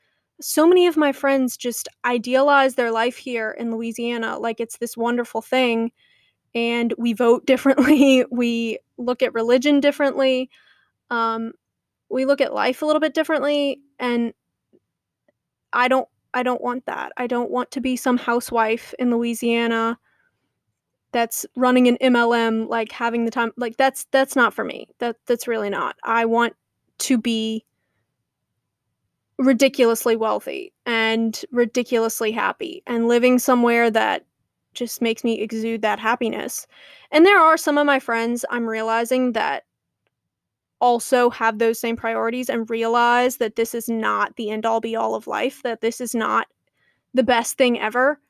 So 0.41 0.67
many 0.67 0.87
of 0.87 0.97
my 0.97 1.13
friends 1.13 1.57
just 1.57 1.89
idealize 2.05 2.75
their 2.75 2.91
life 2.91 3.17
here 3.17 3.55
in 3.59 3.71
Louisiana 3.71 4.39
like 4.39 4.61
it's 4.61 4.79
this 4.79 4.97
wonderful 4.97 5.43
thing. 5.43 5.93
And 6.55 6.93
we 6.99 7.13
vote 7.13 7.47
differently. 7.47 8.25
we 8.31 8.79
look 8.99 9.23
at 9.23 9.35
religion 9.35 9.81
differently. 9.81 10.51
Um, 11.11 11.53
we 12.09 12.25
look 12.25 12.41
at 12.41 12.55
life 12.55 12.83
a 12.83 12.87
little 12.87 13.01
bit 13.01 13.15
differently. 13.15 13.81
And 13.99 14.33
I 15.73 15.89
don't 15.89 16.09
I 16.35 16.43
don't 16.43 16.61
want 16.61 16.85
that. 16.87 17.13
I 17.17 17.27
don't 17.27 17.51
want 17.51 17.71
to 17.73 17.81
be 17.81 17.97
some 17.97 18.19
housewife 18.19 18.93
in 18.99 19.11
Louisiana 19.11 19.99
that's 21.13 21.47
running 21.57 21.89
an 21.89 21.97
MLM 22.01 22.69
like 22.69 22.93
having 22.93 23.25
the 23.25 23.31
time 23.31 23.53
like 23.57 23.77
that's 23.77 24.07
that's 24.11 24.37
not 24.37 24.55
for 24.55 24.65
me. 24.65 24.89
That 24.99 25.17
that's 25.27 25.49
really 25.49 25.71
not. 25.71 25.97
I 26.03 26.25
want 26.25 26.55
to 26.99 27.19
be 27.19 27.65
ridiculously 29.39 30.17
wealthy 30.17 30.73
and 30.87 31.43
ridiculously 31.53 32.33
happy 32.33 32.83
and 32.87 33.09
living 33.09 33.39
somewhere 33.39 33.91
that 33.91 34.25
just 34.73 35.03
makes 35.03 35.25
me 35.25 35.41
exude 35.41 35.83
that 35.83 35.99
happiness. 35.99 36.67
And 37.11 37.25
there 37.25 37.39
are 37.39 37.57
some 37.57 37.79
of 37.79 37.87
my 37.87 37.99
friends 37.99 38.45
I'm 38.51 38.67
realizing 38.67 39.33
that 39.33 39.65
also 40.81 41.31
have 41.31 41.59
those 41.59 41.81
same 41.81 41.97
priorities 41.97 42.51
and 42.51 42.69
realize 42.69 43.39
that 43.39 43.57
this 43.57 43.75
is 43.75 43.89
not 43.89 44.37
the 44.37 44.51
end 44.51 44.67
all 44.67 44.81
be 44.81 44.95
all 44.95 45.15
of 45.15 45.27
life, 45.27 45.63
that 45.63 45.81
this 45.81 46.01
is 46.01 46.15
not 46.15 46.47
the 47.15 47.23
best 47.23 47.57
thing 47.57 47.79
ever 47.79 48.21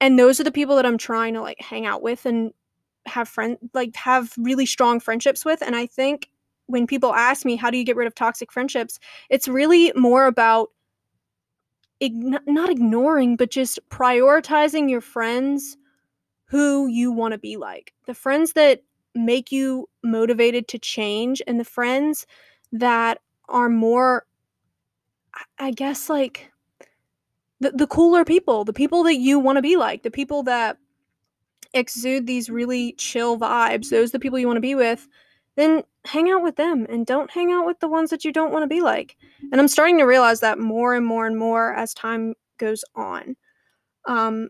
and 0.00 0.18
those 0.18 0.40
are 0.40 0.44
the 0.44 0.52
people 0.52 0.76
that 0.76 0.86
I'm 0.86 0.98
trying 0.98 1.34
to 1.34 1.40
like 1.40 1.60
hang 1.60 1.86
out 1.86 2.02
with 2.02 2.26
and 2.26 2.52
have 3.06 3.28
friend 3.28 3.56
like 3.74 3.96
have 3.96 4.32
really 4.38 4.66
strong 4.66 5.00
friendships 5.00 5.44
with 5.44 5.62
and 5.62 5.74
I 5.74 5.86
think 5.86 6.28
when 6.66 6.86
people 6.86 7.14
ask 7.14 7.44
me 7.44 7.56
how 7.56 7.70
do 7.70 7.78
you 7.78 7.84
get 7.84 7.96
rid 7.96 8.06
of 8.06 8.14
toxic 8.14 8.52
friendships? 8.52 8.98
it's 9.28 9.48
really 9.48 9.92
more 9.96 10.26
about 10.26 10.70
not 12.02 12.70
ignoring 12.70 13.36
but 13.36 13.50
just 13.50 13.78
prioritizing 13.90 14.90
your 14.90 15.00
friends 15.00 15.76
who 16.50 16.88
you 16.88 17.12
want 17.12 17.32
to 17.32 17.38
be 17.38 17.56
like. 17.56 17.92
The 18.06 18.14
friends 18.14 18.54
that 18.54 18.82
make 19.14 19.52
you 19.52 19.88
motivated 20.02 20.66
to 20.68 20.78
change 20.78 21.40
and 21.46 21.60
the 21.60 21.64
friends 21.64 22.26
that 22.72 23.20
are 23.48 23.68
more 23.68 24.26
I 25.58 25.70
guess 25.70 26.08
like 26.10 26.49
the, 27.60 27.70
the 27.72 27.86
cooler 27.86 28.24
people, 28.24 28.64
the 28.64 28.72
people 28.72 29.02
that 29.04 29.16
you 29.16 29.38
want 29.38 29.56
to 29.56 29.62
be 29.62 29.76
like, 29.76 30.02
the 30.02 30.10
people 30.10 30.42
that 30.44 30.78
exude 31.74 32.26
these 32.26 32.50
really 32.50 32.92
chill 32.94 33.38
vibes, 33.38 33.90
those 33.90 34.10
are 34.10 34.12
the 34.12 34.18
people 34.18 34.38
you 34.38 34.46
want 34.46 34.56
to 34.56 34.62
be 34.62 34.74
with, 34.74 35.06
then 35.56 35.82
hang 36.04 36.30
out 36.30 36.42
with 36.42 36.56
them 36.56 36.86
and 36.88 37.06
don't 37.06 37.30
hang 37.30 37.52
out 37.52 37.66
with 37.66 37.78
the 37.80 37.88
ones 37.88 38.10
that 38.10 38.24
you 38.24 38.32
don't 38.32 38.52
want 38.52 38.62
to 38.62 38.66
be 38.74 38.80
like. 38.80 39.16
And 39.52 39.60
I'm 39.60 39.68
starting 39.68 39.98
to 39.98 40.04
realize 40.04 40.40
that 40.40 40.58
more 40.58 40.94
and 40.94 41.04
more 41.04 41.26
and 41.26 41.36
more 41.36 41.74
as 41.74 41.92
time 41.92 42.34
goes 42.58 42.82
on. 42.94 43.36
Um, 44.06 44.48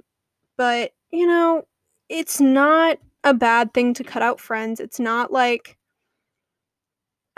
but, 0.56 0.92
you 1.10 1.26
know, 1.26 1.66
it's 2.08 2.40
not 2.40 2.98
a 3.24 3.34
bad 3.34 3.74
thing 3.74 3.92
to 3.94 4.04
cut 4.04 4.22
out 4.22 4.40
friends. 4.40 4.78
It's 4.78 5.00
not 5.00 5.32
like 5.32 5.76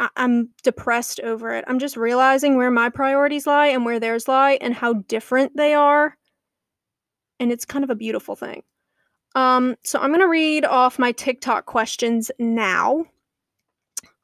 I- 0.02 0.24
am 0.24 0.50
depressed 0.62 1.20
over 1.20 1.54
it. 1.54 1.64
I'm 1.68 1.78
just 1.78 1.96
realizing 1.96 2.56
where 2.56 2.70
my 2.70 2.88
priorities 2.88 3.46
lie 3.46 3.68
and 3.68 3.84
where 3.84 4.00
theirs 4.00 4.26
lie 4.26 4.58
and 4.60 4.74
how 4.74 4.94
different 4.94 5.56
they 5.56 5.74
are. 5.74 6.16
And 7.38 7.52
it's 7.52 7.64
kind 7.64 7.84
of 7.84 7.90
a 7.90 7.94
beautiful 7.94 8.34
thing. 8.34 8.64
Um, 9.34 9.76
so 9.84 9.98
I'm 10.00 10.10
going 10.10 10.20
to 10.20 10.28
read 10.28 10.64
off 10.64 10.98
my 10.98 11.12
TikTok 11.12 11.66
questions 11.66 12.30
now. 12.38 13.04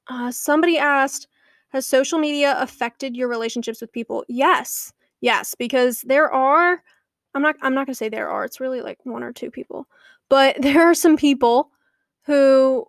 Uh, 0.08 0.32
somebody 0.32 0.78
asked, 0.78 1.28
has 1.68 1.86
social 1.86 2.18
media 2.18 2.56
affected 2.58 3.16
your 3.16 3.28
relationships 3.28 3.80
with 3.80 3.92
people? 3.92 4.24
Yes. 4.28 4.92
Yes, 5.20 5.54
because 5.54 6.02
there 6.02 6.30
are 6.30 6.82
I'm 7.34 7.42
not 7.42 7.56
I'm 7.62 7.74
not 7.74 7.86
going 7.86 7.94
to 7.94 7.98
say 7.98 8.08
there 8.08 8.30
are. 8.30 8.44
It's 8.44 8.60
really 8.60 8.80
like 8.80 8.98
one 9.04 9.22
or 9.22 9.32
two 9.32 9.50
people. 9.50 9.86
But 10.28 10.56
there 10.60 10.82
are 10.82 10.94
some 10.94 11.16
people 11.16 11.70
who 12.24 12.86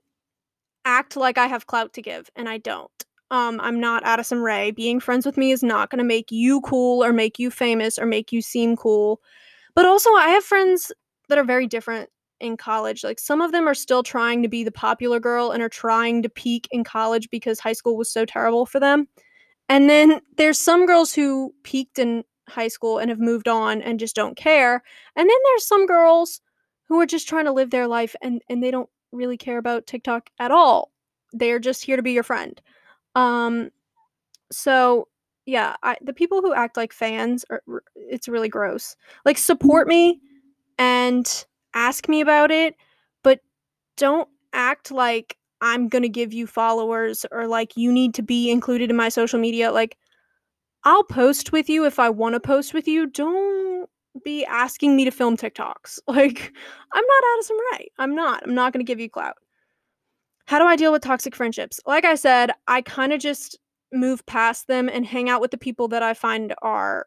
act 0.86 1.15
like 1.15 1.38
I 1.38 1.48
have 1.48 1.67
clout 1.67 1.93
to 1.93 2.01
give, 2.01 2.29
and 2.36 2.50
I 2.50 2.57
don't. 2.57 2.91
Um, 3.31 3.59
I'm 3.62 3.79
not 3.79 4.03
Addison 4.05 4.39
Rae. 4.39 4.71
Being 4.71 5.00
friends 5.00 5.25
with 5.25 5.38
me 5.38 5.51
is 5.51 5.62
not 5.62 5.89
going 5.89 6.00
to 6.00 6.03
make 6.03 6.31
you 6.31 6.62
cool 6.62 7.03
or 7.03 7.13
make 7.13 7.38
you 7.38 7.51
famous 7.51 8.00
or 8.00 8.05
make 8.05 8.31
you 8.31 8.41
seem 8.41 8.75
cool. 8.75 9.21
But 9.75 9.86
also, 9.86 10.09
I 10.13 10.29
have 10.29 10.43
friends 10.43 10.91
that 11.27 11.38
are 11.38 11.43
very 11.43 11.67
different 11.67 12.09
in 12.39 12.57
college. 12.57 13.03
Like, 13.03 13.19
some 13.19 13.41
of 13.41 13.51
them 13.51 13.67
are 13.67 13.75
still 13.75 14.01
trying 14.01 14.41
to 14.41 14.50
be 14.50 14.63
the 14.63 14.71
popular 14.71 15.19
girl 15.19 15.51
and 15.51 15.62
are 15.62 15.69
trying 15.69 16.24
to 16.24 16.29
peak 16.29 16.67
in 16.71 16.83
college 16.83 17.29
because 17.29 17.59
high 17.59 17.74
school 17.74 17.98
was 17.98 18.12
so 18.12 18.25
terrible 18.25 18.65
for 18.65 18.79
them. 18.79 19.07
And 19.67 19.88
then 19.88 20.21
there's 20.38 20.59
some 20.59 20.88
girls 20.88 21.13
who 21.13 21.53
peaked 21.63 22.00
in 22.00 22.24
high 22.48 22.67
school 22.67 22.98
and 22.98 23.09
have 23.09 23.19
moved 23.19 23.48
on 23.48 23.81
and 23.83 24.00
just 24.00 24.15
don't 24.15 24.36
care. 24.36 24.81
And 25.15 25.29
then 25.29 25.38
there's 25.45 25.67
some 25.67 25.86
girls 25.86 26.41
who 26.88 27.00
are 27.00 27.05
just 27.05 27.29
trying 27.29 27.45
to 27.45 27.51
live 27.51 27.69
their 27.69 27.88
life 27.88 28.15
and, 28.24 28.41
and 28.50 28.63
they 28.63 28.71
don't 28.71 28.89
really 29.12 29.38
care 29.38 29.58
about 29.58 29.88
TikTok 29.88 30.30
at 30.39 30.51
all. 30.51 30.92
They're 31.34 31.60
just 31.60 31.84
here 31.84 31.96
to 31.96 32.04
be 32.04 32.12
your 32.12 32.24
friend. 32.24 32.60
Um, 33.16 33.70
so 34.51 35.08
yeah, 35.46 35.75
I, 35.84 35.98
the 36.01 36.13
people 36.13 36.42
who 36.42 36.54
act 36.54 36.78
like 36.78 36.94
fans 36.94 37.44
are 37.50 37.62
it's 37.96 38.28
really 38.28 38.50
gross. 38.50 38.96
Like 39.25 39.38
support 39.38 39.88
me 39.88 40.22
and 40.78 41.46
ask 41.74 42.08
me 42.08 42.22
about 42.22 42.51
it, 42.51 42.75
but 43.24 43.39
don't 43.98 44.30
act 44.54 44.92
like 44.92 45.38
I'm 45.62 45.88
going 45.88 46.04
to 46.04 46.10
give 46.10 46.34
you 46.34 46.48
followers 46.48 47.25
or 47.32 47.48
like 47.48 47.75
you 47.75 47.92
need 47.92 48.13
to 48.16 48.22
be 48.22 48.50
included 48.50 48.89
in 48.89 48.96
my 48.96 49.10
social 49.10 49.39
media. 49.39 49.72
Like 49.72 49.98
I'll 50.84 51.04
post 51.04 51.51
with 51.51 51.70
you 51.70 51.86
if 51.86 52.00
I 52.00 52.10
want 52.10 52.34
to 52.34 52.39
post 52.39 52.74
with 52.74 52.88
you. 52.88 53.08
Don't 53.08 53.69
be 54.24 54.46
asking 54.46 54.96
me 54.96 55.06
to 55.06 55.12
film 55.12 55.38
TikToks. 55.38 56.00
Like 56.08 56.54
I'm 56.94 57.06
not 57.06 57.24
Addison 57.36 57.58
Rae. 57.74 57.88
I'm 57.98 58.16
not. 58.16 58.44
I'm 58.44 58.56
not 58.56 58.74
going 58.74 58.86
to 58.86 58.89
give 58.89 59.00
you 59.00 59.10
clout. 59.10 59.36
How 60.46 60.58
do 60.58 60.66
I 60.66 60.75
deal 60.75 60.92
with 60.92 61.04
toxic 61.04 61.36
friendships? 61.36 61.80
Like 61.86 62.06
I 62.06 62.16
said, 62.16 62.51
I 62.68 62.82
kind 62.82 63.13
of 63.13 63.20
just 63.20 63.58
move 63.94 64.25
past 64.25 64.68
them 64.68 64.89
and 64.89 65.06
hang 65.06 65.30
out 65.30 65.42
with 65.42 65.51
the 65.51 65.58
people 65.58 65.88
that 65.89 66.04
I 66.04 66.13
find 66.13 66.54
are 66.62 67.06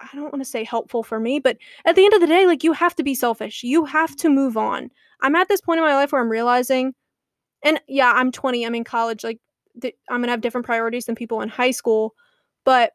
I 0.00 0.08
don't 0.14 0.32
want 0.32 0.40
to 0.40 0.50
say 0.50 0.64
helpful 0.64 1.02
for 1.02 1.20
me, 1.20 1.38
but 1.38 1.56
at 1.84 1.94
the 1.94 2.04
end 2.04 2.14
of 2.14 2.20
the 2.20 2.26
day, 2.26 2.46
like 2.46 2.64
you 2.64 2.72
have 2.72 2.94
to 2.96 3.02
be 3.02 3.14
selfish. 3.14 3.62
You 3.62 3.84
have 3.84 4.16
to 4.16 4.28
move 4.28 4.56
on. 4.56 4.90
I'm 5.20 5.36
at 5.36 5.48
this 5.48 5.60
point 5.60 5.78
in 5.78 5.84
my 5.84 5.94
life 5.94 6.12
where 6.12 6.20
I'm 6.20 6.28
realizing, 6.28 6.94
and 7.62 7.80
yeah, 7.88 8.12
I'm 8.12 8.32
20, 8.32 8.66
I'm 8.66 8.74
in 8.74 8.84
college, 8.84 9.22
like 9.22 9.38
th- 9.80 9.94
I'm 10.10 10.20
gonna 10.20 10.32
have 10.32 10.40
different 10.40 10.66
priorities 10.66 11.04
than 11.04 11.14
people 11.14 11.40
in 11.40 11.48
high 11.48 11.70
school, 11.70 12.14
but 12.64 12.92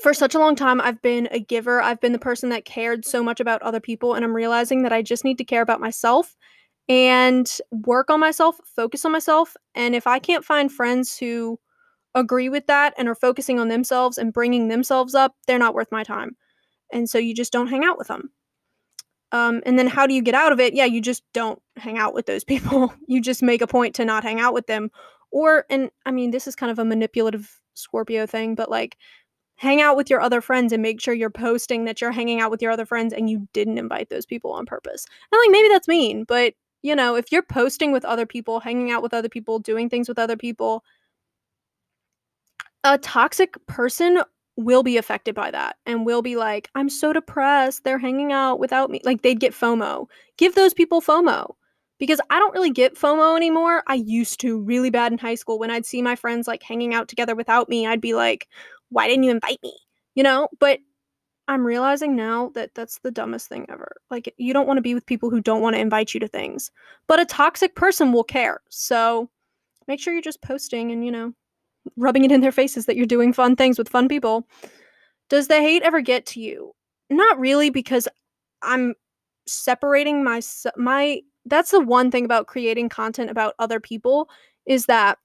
for 0.00 0.14
such 0.14 0.34
a 0.34 0.38
long 0.38 0.56
time, 0.56 0.80
I've 0.80 1.00
been 1.02 1.28
a 1.30 1.40
giver. 1.40 1.80
I've 1.80 2.00
been 2.00 2.12
the 2.12 2.18
person 2.18 2.48
that 2.50 2.64
cared 2.64 3.04
so 3.04 3.22
much 3.22 3.40
about 3.40 3.62
other 3.62 3.80
people, 3.80 4.14
and 4.14 4.24
I'm 4.24 4.34
realizing 4.34 4.82
that 4.82 4.92
I 4.92 5.02
just 5.02 5.24
need 5.24 5.38
to 5.38 5.44
care 5.44 5.62
about 5.62 5.80
myself 5.80 6.36
and 6.88 7.50
work 7.70 8.10
on 8.10 8.20
myself, 8.20 8.56
focus 8.64 9.04
on 9.04 9.12
myself. 9.12 9.56
And 9.74 9.94
if 9.94 10.06
I 10.06 10.18
can't 10.18 10.44
find 10.44 10.70
friends 10.70 11.16
who 11.16 11.58
agree 12.14 12.48
with 12.48 12.66
that 12.66 12.94
and 12.96 13.08
are 13.08 13.14
focusing 13.14 13.58
on 13.58 13.68
themselves 13.68 14.18
and 14.18 14.32
bringing 14.32 14.68
themselves 14.68 15.14
up, 15.14 15.34
they're 15.46 15.58
not 15.58 15.74
worth 15.74 15.90
my 15.90 16.04
time. 16.04 16.36
And 16.92 17.08
so 17.08 17.18
you 17.18 17.34
just 17.34 17.52
don't 17.52 17.68
hang 17.68 17.84
out 17.84 17.98
with 17.98 18.08
them. 18.08 18.30
Um, 19.32 19.62
and 19.66 19.78
then 19.78 19.88
how 19.88 20.06
do 20.06 20.14
you 20.14 20.22
get 20.22 20.34
out 20.34 20.52
of 20.52 20.60
it? 20.60 20.74
Yeah, 20.74 20.84
you 20.84 21.00
just 21.00 21.24
don't 21.32 21.60
hang 21.76 21.98
out 21.98 22.14
with 22.14 22.26
those 22.26 22.44
people. 22.52 22.92
you 23.08 23.20
just 23.20 23.42
make 23.42 23.62
a 23.62 23.66
point 23.66 23.94
to 23.96 24.04
not 24.04 24.22
hang 24.22 24.40
out 24.40 24.54
with 24.54 24.66
them. 24.66 24.90
Or, 25.32 25.64
and 25.68 25.90
I 26.06 26.12
mean, 26.12 26.30
this 26.30 26.46
is 26.46 26.54
kind 26.54 26.70
of 26.70 26.78
a 26.78 26.84
manipulative 26.84 27.60
Scorpio 27.74 28.26
thing, 28.26 28.54
but 28.54 28.70
like 28.70 28.96
hang 29.56 29.80
out 29.80 29.96
with 29.96 30.10
your 30.10 30.20
other 30.20 30.40
friends 30.40 30.72
and 30.72 30.82
make 30.82 31.00
sure 31.00 31.14
you're 31.14 31.30
posting 31.30 31.84
that 31.84 32.00
you're 32.00 32.12
hanging 32.12 32.40
out 32.40 32.50
with 32.50 32.60
your 32.60 32.72
other 32.72 32.86
friends 32.86 33.12
and 33.12 33.30
you 33.30 33.46
didn't 33.52 33.78
invite 33.78 34.10
those 34.10 34.26
people 34.26 34.52
on 34.52 34.66
purpose. 34.66 35.06
And 35.32 35.38
like 35.38 35.50
maybe 35.50 35.68
that's 35.68 35.88
mean, 35.88 36.24
but 36.24 36.54
you 36.82 36.94
know, 36.94 37.14
if 37.14 37.32
you're 37.32 37.42
posting 37.42 37.92
with 37.92 38.04
other 38.04 38.26
people, 38.26 38.60
hanging 38.60 38.90
out 38.90 39.02
with 39.02 39.14
other 39.14 39.28
people, 39.28 39.58
doing 39.58 39.88
things 39.88 40.08
with 40.08 40.18
other 40.18 40.36
people, 40.36 40.84
a 42.82 42.98
toxic 42.98 43.54
person 43.66 44.20
will 44.56 44.82
be 44.82 44.96
affected 44.96 45.34
by 45.34 45.50
that 45.50 45.76
and 45.86 46.06
will 46.06 46.22
be 46.22 46.36
like, 46.36 46.68
I'm 46.74 46.88
so 46.88 47.12
depressed. 47.12 47.84
They're 47.84 47.98
hanging 47.98 48.32
out 48.32 48.60
without 48.60 48.90
me. 48.90 49.00
Like 49.04 49.22
they'd 49.22 49.40
get 49.40 49.52
FOMO. 49.52 50.06
Give 50.36 50.54
those 50.54 50.74
people 50.74 51.00
FOMO 51.00 51.54
because 51.98 52.20
I 52.30 52.38
don't 52.38 52.52
really 52.52 52.70
get 52.70 52.96
FOMO 52.96 53.36
anymore. 53.36 53.82
I 53.86 53.94
used 53.94 54.40
to 54.40 54.60
really 54.60 54.90
bad 54.90 55.12
in 55.12 55.18
high 55.18 55.34
school 55.34 55.58
when 55.58 55.70
I'd 55.70 55.86
see 55.86 56.02
my 56.02 56.16
friends 56.16 56.46
like 56.46 56.62
hanging 56.62 56.94
out 56.94 57.08
together 57.08 57.34
without 57.34 57.68
me. 57.68 57.86
I'd 57.86 58.00
be 58.00 58.14
like, 58.14 58.48
why 58.94 59.08
didn't 59.08 59.24
you 59.24 59.32
invite 59.32 59.58
me? 59.62 59.76
You 60.14 60.22
know, 60.22 60.48
but 60.60 60.78
I'm 61.48 61.66
realizing 61.66 62.14
now 62.14 62.50
that 62.54 62.70
that's 62.74 63.00
the 63.00 63.10
dumbest 63.10 63.48
thing 63.48 63.66
ever. 63.68 63.96
Like, 64.10 64.32
you 64.38 64.52
don't 64.52 64.66
want 64.66 64.78
to 64.78 64.82
be 64.82 64.94
with 64.94 65.04
people 65.04 65.30
who 65.30 65.40
don't 65.40 65.60
want 65.60 65.74
to 65.74 65.80
invite 65.80 66.14
you 66.14 66.20
to 66.20 66.28
things, 66.28 66.70
but 67.08 67.20
a 67.20 67.26
toxic 67.26 67.74
person 67.74 68.12
will 68.12 68.24
care. 68.24 68.60
So 68.70 69.28
make 69.88 70.00
sure 70.00 70.12
you're 70.12 70.22
just 70.22 70.42
posting 70.42 70.92
and, 70.92 71.04
you 71.04 71.10
know, 71.10 71.34
rubbing 71.96 72.24
it 72.24 72.32
in 72.32 72.40
their 72.40 72.52
faces 72.52 72.86
that 72.86 72.96
you're 72.96 73.04
doing 73.04 73.32
fun 73.32 73.56
things 73.56 73.78
with 73.78 73.88
fun 73.88 74.08
people. 74.08 74.46
Does 75.28 75.48
the 75.48 75.60
hate 75.60 75.82
ever 75.82 76.00
get 76.00 76.24
to 76.26 76.40
you? 76.40 76.72
Not 77.10 77.38
really 77.38 77.70
because 77.70 78.08
I'm 78.62 78.94
separating 79.46 80.24
my 80.24 80.40
my 80.76 81.20
that's 81.46 81.72
the 81.72 81.80
one 81.80 82.10
thing 82.10 82.24
about 82.24 82.46
creating 82.46 82.88
content 82.88 83.30
about 83.30 83.54
other 83.58 83.78
people 83.78 84.30
is 84.64 84.86
that 84.86 85.18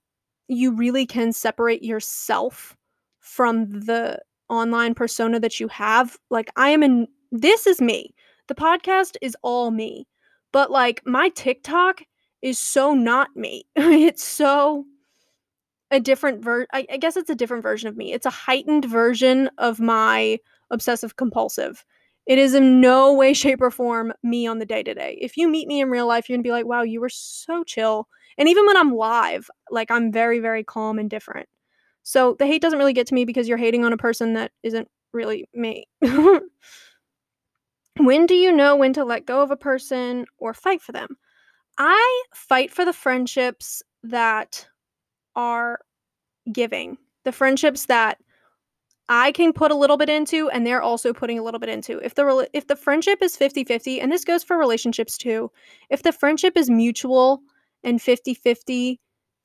you 0.49 0.75
really 0.75 1.05
can 1.05 1.31
separate 1.31 1.81
yourself 1.81 2.75
from 3.29 3.69
the 3.69 4.19
online 4.49 4.95
persona 4.95 5.39
that 5.39 5.59
you 5.59 5.67
have. 5.67 6.17
Like 6.29 6.49
I 6.55 6.69
am 6.69 6.81
in 6.83 7.07
this 7.31 7.67
is 7.67 7.79
me. 7.79 8.13
The 8.47 8.55
podcast 8.55 9.15
is 9.21 9.37
all 9.43 9.69
me. 9.69 10.07
But 10.51 10.71
like 10.71 11.01
my 11.05 11.29
TikTok 11.29 12.01
is 12.41 12.57
so 12.57 12.93
not 12.93 13.29
me. 13.35 13.65
it's 13.75 14.23
so 14.23 14.85
a 15.91 15.99
different 15.99 16.43
ver 16.43 16.65
I, 16.73 16.85
I 16.91 16.97
guess 16.97 17.17
it's 17.17 17.29
a 17.29 17.35
different 17.35 17.63
version 17.63 17.87
of 17.87 17.95
me. 17.95 18.13
It's 18.13 18.25
a 18.25 18.31
heightened 18.31 18.85
version 18.85 19.49
of 19.59 19.79
my 19.79 20.39
obsessive 20.71 21.15
compulsive. 21.15 21.85
It 22.25 22.37
is 22.37 22.53
in 22.53 22.81
no 22.81 23.13
way, 23.13 23.33
shape, 23.33 23.61
or 23.61 23.71
form 23.71 24.13
me 24.23 24.45
on 24.47 24.59
the 24.59 24.65
day 24.65 24.83
to 24.83 24.93
day. 24.93 25.17
If 25.21 25.37
you 25.37 25.47
meet 25.47 25.67
me 25.67 25.81
in 25.81 25.89
real 25.89 26.07
life, 26.07 26.29
you're 26.29 26.37
gonna 26.37 26.43
be 26.43 26.51
like, 26.51 26.65
wow, 26.65 26.81
you 26.81 26.99
were 26.99 27.09
so 27.09 27.63
chill. 27.63 28.07
And 28.37 28.47
even 28.47 28.65
when 28.65 28.77
I'm 28.77 28.93
live, 28.93 29.49
like 29.69 29.91
I'm 29.91 30.11
very, 30.11 30.39
very 30.39 30.63
calm 30.63 30.99
and 30.99 31.09
different. 31.09 31.47
So 32.09 32.35
the 32.39 32.47
hate 32.47 32.63
doesn't 32.63 32.79
really 32.79 32.93
get 32.93 33.05
to 33.07 33.13
me 33.13 33.23
because 33.23 33.47
you're 33.47 33.59
hating 33.59 33.85
on 33.85 33.93
a 33.93 33.97
person 33.97 34.33
that 34.33 34.51
isn't 34.63 34.87
really 35.13 35.47
me. 35.53 35.85
when 37.97 38.25
do 38.25 38.33
you 38.33 38.51
know 38.51 38.75
when 38.75 38.93
to 38.93 39.05
let 39.05 39.27
go 39.27 39.43
of 39.43 39.51
a 39.51 39.55
person 39.55 40.25
or 40.39 40.55
fight 40.55 40.81
for 40.81 40.91
them? 40.91 41.17
I 41.77 42.23
fight 42.33 42.71
for 42.71 42.83
the 42.83 42.93
friendships 42.93 43.83
that 44.01 44.67
are 45.35 45.81
giving. 46.51 46.97
The 47.25 47.31
friendships 47.31 47.85
that 47.85 48.17
I 49.07 49.31
can 49.31 49.53
put 49.53 49.69
a 49.69 49.75
little 49.75 49.97
bit 49.97 50.09
into 50.09 50.49
and 50.49 50.65
they're 50.65 50.81
also 50.81 51.13
putting 51.13 51.37
a 51.37 51.43
little 51.43 51.59
bit 51.59 51.69
into. 51.69 51.99
If 51.99 52.15
the 52.15 52.49
if 52.53 52.65
the 52.65 52.75
friendship 52.75 53.21
is 53.21 53.37
50-50 53.37 54.01
and 54.01 54.11
this 54.11 54.25
goes 54.25 54.43
for 54.43 54.57
relationships 54.57 55.15
too. 55.15 55.51
If 55.91 56.01
the 56.01 56.11
friendship 56.11 56.57
is 56.57 56.71
mutual 56.71 57.41
and 57.83 57.99
50-50 57.99 58.97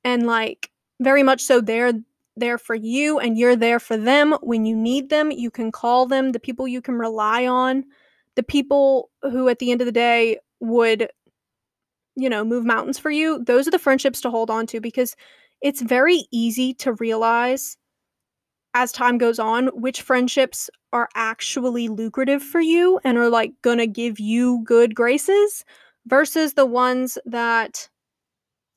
and 0.03 0.27
like 0.27 0.70
very 0.98 1.22
much 1.22 1.42
so 1.42 1.61
they're 1.61 1.92
there 2.37 2.59
for 2.59 2.75
you 2.75 3.18
and 3.18 3.38
you're 3.38 3.57
there 3.57 3.81
for 3.81 3.97
them 3.97 4.37
when 4.42 4.64
you 4.64 4.77
need 4.77 5.09
them, 5.09 5.31
you 5.31 5.51
can 5.51 5.70
call 5.70 6.07
them 6.07 6.33
the 6.33 6.40
people 6.40 6.66
you 6.66 6.83
can 6.83 6.94
rely 6.94 7.47
on, 7.47 7.85
the 8.35 8.42
people 8.42 9.11
who 9.23 9.49
at 9.49 9.59
the 9.59 9.70
end 9.70 9.81
of 9.81 9.87
the 9.87 9.92
day 9.92 10.38
would 10.61 11.09
you 12.16 12.29
know, 12.29 12.44
move 12.44 12.64
mountains 12.64 12.99
for 12.99 13.11
you. 13.11 13.42
Those 13.44 13.66
are 13.66 13.73
the 13.73 13.79
friendships 13.79 14.20
to 14.23 14.31
hold 14.31 14.51
on 14.51 14.66
to 14.68 14.81
because 14.81 15.16
it's 15.62 15.83
very 15.83 16.27
easy 16.31 16.75
to 16.75 16.92
realize 16.94 17.77
as 18.75 18.92
time 18.92 19.18
goes 19.18 19.38
on 19.38 19.68
which 19.68 20.03
friendships 20.03 20.68
are 20.92 21.09
actually 21.14 21.88
lucrative 21.88 22.42
for 22.42 22.61
you 22.61 23.01
and 23.05 23.16
are 23.18 23.31
like 23.31 23.53
gonna 23.62 23.87
give 23.87 24.18
you 24.18 24.62
good 24.64 24.94
graces 24.94 25.64
versus 26.07 26.55
the 26.55 26.66
ones 26.66 27.18
that 27.25 27.88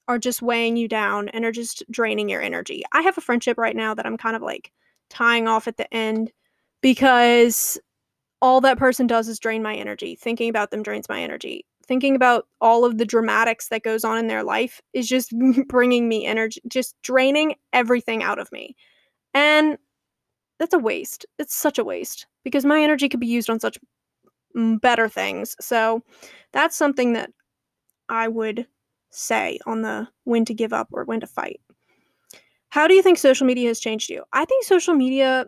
are 0.08 0.20
just 0.20 0.41
weighing 0.41 0.78
you 0.78 0.88
down 0.88 1.30
and 1.30 1.43
are 1.46 1.52
just 1.52 1.84
draining 1.91 2.30
your 2.30 2.41
energy. 2.41 2.84
I 2.91 3.02
have 3.02 3.17
a 3.17 3.22
friendship 3.22 3.58
right 3.58 3.76
now 3.76 3.93
that 3.93 4.06
I'm 4.06 4.17
kind 4.17 4.36
of 4.36 4.41
like 4.41 4.72
tying 5.10 5.48
off 5.48 5.67
at 5.67 5.78
the 5.78 5.93
end 5.93 6.32
because 6.82 7.80
all 8.41 8.62
that 8.62 8.78
person 8.78 9.08
does 9.08 9.28
is 9.28 9.39
drain 9.39 9.63
my 9.63 9.76
energy. 9.76 10.15
Thinking 10.15 10.50
about 10.50 10.72
them 10.72 10.84
drains 10.84 11.10
my 11.10 11.22
energy 11.22 11.65
thinking 11.88 12.15
about 12.15 12.48
all 12.62 12.86
of 12.86 12.98
the 12.98 13.06
dramatics 13.06 13.70
that 13.70 13.84
goes 13.84 14.04
on 14.04 14.17
in 14.17 14.28
their 14.28 14.43
life 14.43 14.82
is 14.93 15.08
just 15.08 15.34
bringing 15.67 16.08
me 16.08 16.26
energy, 16.26 16.62
just 16.67 16.96
draining 17.02 17.56
everything 17.74 18.24
out 18.24 18.39
of 18.39 18.52
me. 18.52 18.76
And 19.34 19.78
that's 20.60 20.74
a 20.74 20.80
waste. 20.80 21.26
It's 21.39 21.56
such 21.56 21.80
a 21.80 21.84
waste 21.84 22.28
because 22.43 22.65
my 22.65 22.82
energy 22.82 23.10
could 23.10 23.20
be 23.20 23.28
used 23.28 23.50
on 23.50 23.60
such 23.60 23.78
better 24.82 25.08
things. 25.08 25.56
So 25.62 26.04
that's 26.52 26.76
something 26.76 27.13
that 27.13 27.32
I 28.10 28.28
would 28.28 28.67
say 29.10 29.60
on 29.65 29.82
the 29.82 30.08
when 30.24 30.46
to 30.46 30.54
give 30.54 30.74
up 30.74 30.89
or 30.91 31.04
when 31.06 31.20
to 31.20 31.28
fight. 31.28 31.62
How 32.70 32.88
do 32.88 32.93
you 32.93 33.02
think 33.02 33.17
social 33.17 33.48
media 33.48 33.70
has 33.70 33.80
changed 33.80 34.10
you? 34.10 34.24
I 34.34 34.46
think 34.46 34.63
social 34.65 34.93
media 34.93 35.48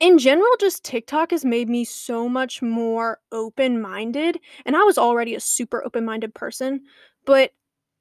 in 0.00 0.18
general, 0.18 0.50
just 0.60 0.84
TikTok 0.84 1.30
has 1.30 1.44
made 1.44 1.68
me 1.68 1.84
so 1.84 2.28
much 2.28 2.60
more 2.62 3.20
open 3.32 3.80
minded. 3.80 4.38
And 4.66 4.76
I 4.76 4.82
was 4.82 4.98
already 4.98 5.34
a 5.34 5.40
super 5.40 5.84
open 5.84 6.04
minded 6.04 6.34
person. 6.34 6.82
But, 7.26 7.52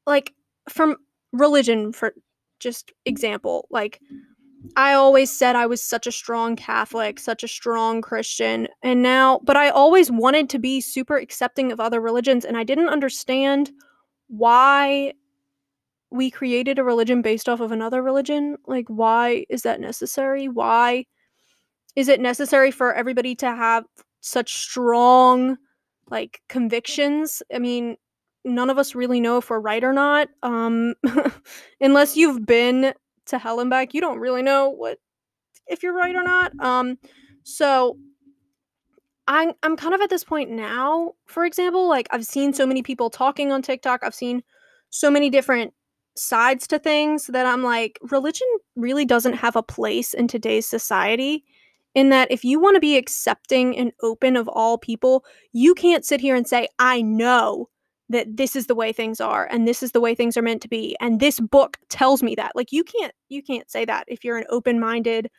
like, 0.05 0.33
from 0.69 0.97
religion, 1.31 1.93
for 1.93 2.13
just 2.59 2.91
example, 3.05 3.67
like, 3.69 4.01
I 4.75 4.93
always 4.93 5.37
said 5.37 5.55
I 5.55 5.65
was 5.65 5.83
such 5.83 6.07
a 6.07 6.11
strong 6.11 6.55
Catholic, 6.55 7.19
such 7.19 7.43
a 7.43 7.47
strong 7.47 8.01
Christian. 8.01 8.67
And 8.81 9.01
now, 9.01 9.41
but 9.43 9.57
I 9.57 9.69
always 9.69 10.09
wanted 10.09 10.49
to 10.49 10.59
be 10.59 10.81
super 10.81 11.17
accepting 11.17 11.71
of 11.71 11.79
other 11.79 12.01
religions. 12.01 12.45
And 12.45 12.57
I 12.57 12.63
didn't 12.63 12.89
understand 12.89 13.71
why 14.27 15.13
we 16.11 16.29
created 16.29 16.79
a 16.79 16.83
religion 16.83 17.21
based 17.21 17.49
off 17.49 17.59
of 17.59 17.71
another 17.71 18.03
religion. 18.03 18.57
Like, 18.67 18.85
why 18.87 19.45
is 19.49 19.63
that 19.63 19.79
necessary? 19.79 20.47
Why? 20.47 21.05
is 21.95 22.07
it 22.07 22.19
necessary 22.19 22.71
for 22.71 22.91
everybody 22.91 23.35
to 23.35 23.45
have 23.45 23.83
such 24.19 24.55
strong 24.55 25.55
like 26.09 26.41
convictions 26.49 27.43
i 27.53 27.59
mean 27.59 27.95
none 28.43 28.71
of 28.71 28.79
us 28.79 28.95
really 28.95 29.19
know 29.19 29.37
if 29.37 29.51
we're 29.51 29.59
right 29.59 29.83
or 29.83 29.93
not 29.93 30.27
um 30.41 30.95
unless 31.81 32.17
you've 32.17 32.47
been 32.47 32.95
to 33.25 33.37
hell 33.37 33.59
and 33.59 33.69
back. 33.69 33.93
You 33.93 34.01
don't 34.01 34.19
really 34.19 34.41
know 34.41 34.69
what 34.69 34.99
if 35.67 35.83
you're 35.83 35.95
right 35.95 36.15
or 36.15 36.23
not. 36.23 36.57
Um, 36.59 36.97
so 37.43 37.97
I'm 39.27 39.53
I'm 39.63 39.77
kind 39.77 39.93
of 39.93 40.01
at 40.01 40.09
this 40.09 40.23
point 40.23 40.49
now, 40.49 41.13
for 41.25 41.45
example, 41.45 41.87
like 41.87 42.07
I've 42.11 42.25
seen 42.25 42.53
so 42.53 42.65
many 42.65 42.83
people 42.83 43.09
talking 43.09 43.51
on 43.51 43.61
TikTok. 43.61 44.01
I've 44.03 44.15
seen 44.15 44.43
so 44.89 45.09
many 45.09 45.29
different 45.29 45.73
sides 46.15 46.67
to 46.67 46.79
things 46.79 47.27
that 47.27 47.45
I'm 47.45 47.63
like, 47.63 47.99
religion 48.11 48.47
really 48.75 49.05
doesn't 49.05 49.33
have 49.33 49.55
a 49.55 49.63
place 49.63 50.13
in 50.13 50.27
today's 50.27 50.67
society. 50.67 51.43
In 51.95 52.09
that, 52.09 52.31
if 52.31 52.43
you 52.43 52.59
want 52.59 52.75
to 52.75 52.79
be 52.79 52.97
accepting 52.97 53.77
and 53.77 53.91
open 54.01 54.35
of 54.35 54.47
all 54.47 54.79
people, 54.79 55.23
you 55.51 55.75
can't 55.75 56.03
sit 56.03 56.19
here 56.19 56.35
and 56.35 56.47
say, 56.47 56.67
I 56.79 57.03
know 57.03 57.69
that 58.09 58.35
this 58.35 58.55
is 58.55 58.67
the 58.67 58.75
way 58.75 58.91
things 58.91 59.21
are 59.21 59.47
and 59.51 59.67
this 59.67 59.81
is 59.83 59.91
the 59.91 60.01
way 60.01 60.15
things 60.15 60.35
are 60.37 60.41
meant 60.41 60.61
to 60.61 60.67
be 60.67 60.95
and 60.99 61.19
this 61.19 61.39
book 61.39 61.77
tells 61.89 62.21
me 62.21 62.35
that 62.35 62.51
like 62.53 62.71
you 62.71 62.83
can't 62.83 63.13
you 63.29 63.41
can't 63.41 63.71
say 63.71 63.85
that 63.85 64.03
if 64.07 64.23
you're 64.23 64.37
an 64.37 64.45
open-minded 64.49 65.31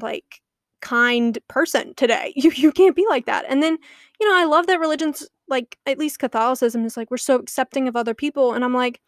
like 0.00 0.40
kind 0.80 1.38
person 1.48 1.94
today 1.94 2.32
you 2.36 2.50
you 2.50 2.72
can't 2.72 2.96
be 2.96 3.06
like 3.08 3.26
that 3.26 3.44
and 3.48 3.62
then 3.62 3.76
you 4.20 4.28
know 4.28 4.36
i 4.36 4.44
love 4.44 4.66
that 4.66 4.80
religions 4.80 5.26
like 5.48 5.78
at 5.86 5.98
least 5.98 6.18
catholicism 6.18 6.84
is 6.84 6.96
like 6.96 7.10
we're 7.10 7.16
so 7.16 7.36
accepting 7.36 7.88
of 7.88 7.96
other 7.96 8.14
people 8.14 8.52
and 8.52 8.64
i'm 8.64 8.74
like 8.74 9.00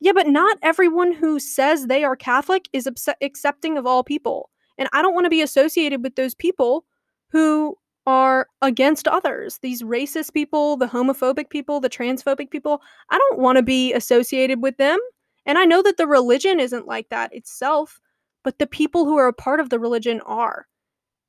yeah 0.00 0.12
but 0.12 0.26
not 0.26 0.58
everyone 0.62 1.12
who 1.12 1.38
says 1.38 1.86
they 1.86 2.04
are 2.04 2.16
catholic 2.16 2.68
is 2.72 2.88
accepting 3.20 3.78
of 3.78 3.86
all 3.86 4.02
people 4.02 4.50
and 4.78 4.88
i 4.92 5.02
don't 5.02 5.14
want 5.14 5.24
to 5.24 5.30
be 5.30 5.42
associated 5.42 6.02
with 6.02 6.16
those 6.16 6.34
people 6.34 6.84
who 7.28 7.76
are 8.06 8.48
against 8.62 9.06
others. 9.06 9.58
These 9.62 9.82
racist 9.82 10.32
people, 10.32 10.76
the 10.76 10.86
homophobic 10.86 11.50
people, 11.50 11.80
the 11.80 11.90
transphobic 11.90 12.50
people, 12.50 12.82
I 13.10 13.18
don't 13.18 13.38
want 13.38 13.56
to 13.56 13.62
be 13.62 13.92
associated 13.92 14.62
with 14.62 14.76
them. 14.76 14.98
And 15.46 15.58
I 15.58 15.64
know 15.64 15.82
that 15.82 15.96
the 15.96 16.06
religion 16.06 16.60
isn't 16.60 16.86
like 16.86 17.08
that 17.10 17.34
itself, 17.34 18.00
but 18.44 18.58
the 18.58 18.66
people 18.66 19.04
who 19.04 19.16
are 19.18 19.28
a 19.28 19.32
part 19.32 19.60
of 19.60 19.70
the 19.70 19.78
religion 19.78 20.20
are. 20.22 20.66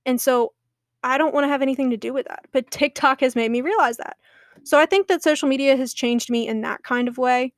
And 0.05 0.19
so 0.19 0.53
I 1.03 1.17
don't 1.17 1.33
want 1.33 1.43
to 1.45 1.49
have 1.49 1.61
anything 1.61 1.89
to 1.89 1.97
do 1.97 2.13
with 2.13 2.27
that. 2.27 2.45
But 2.51 2.71
TikTok 2.71 3.21
has 3.21 3.35
made 3.35 3.51
me 3.51 3.61
realize 3.61 3.97
that. 3.97 4.17
So 4.63 4.79
I 4.79 4.85
think 4.85 5.07
that 5.07 5.23
social 5.23 5.49
media 5.49 5.75
has 5.75 5.93
changed 5.93 6.29
me 6.29 6.47
in 6.47 6.61
that 6.61 6.83
kind 6.83 7.07
of 7.07 7.17
way. 7.17 7.53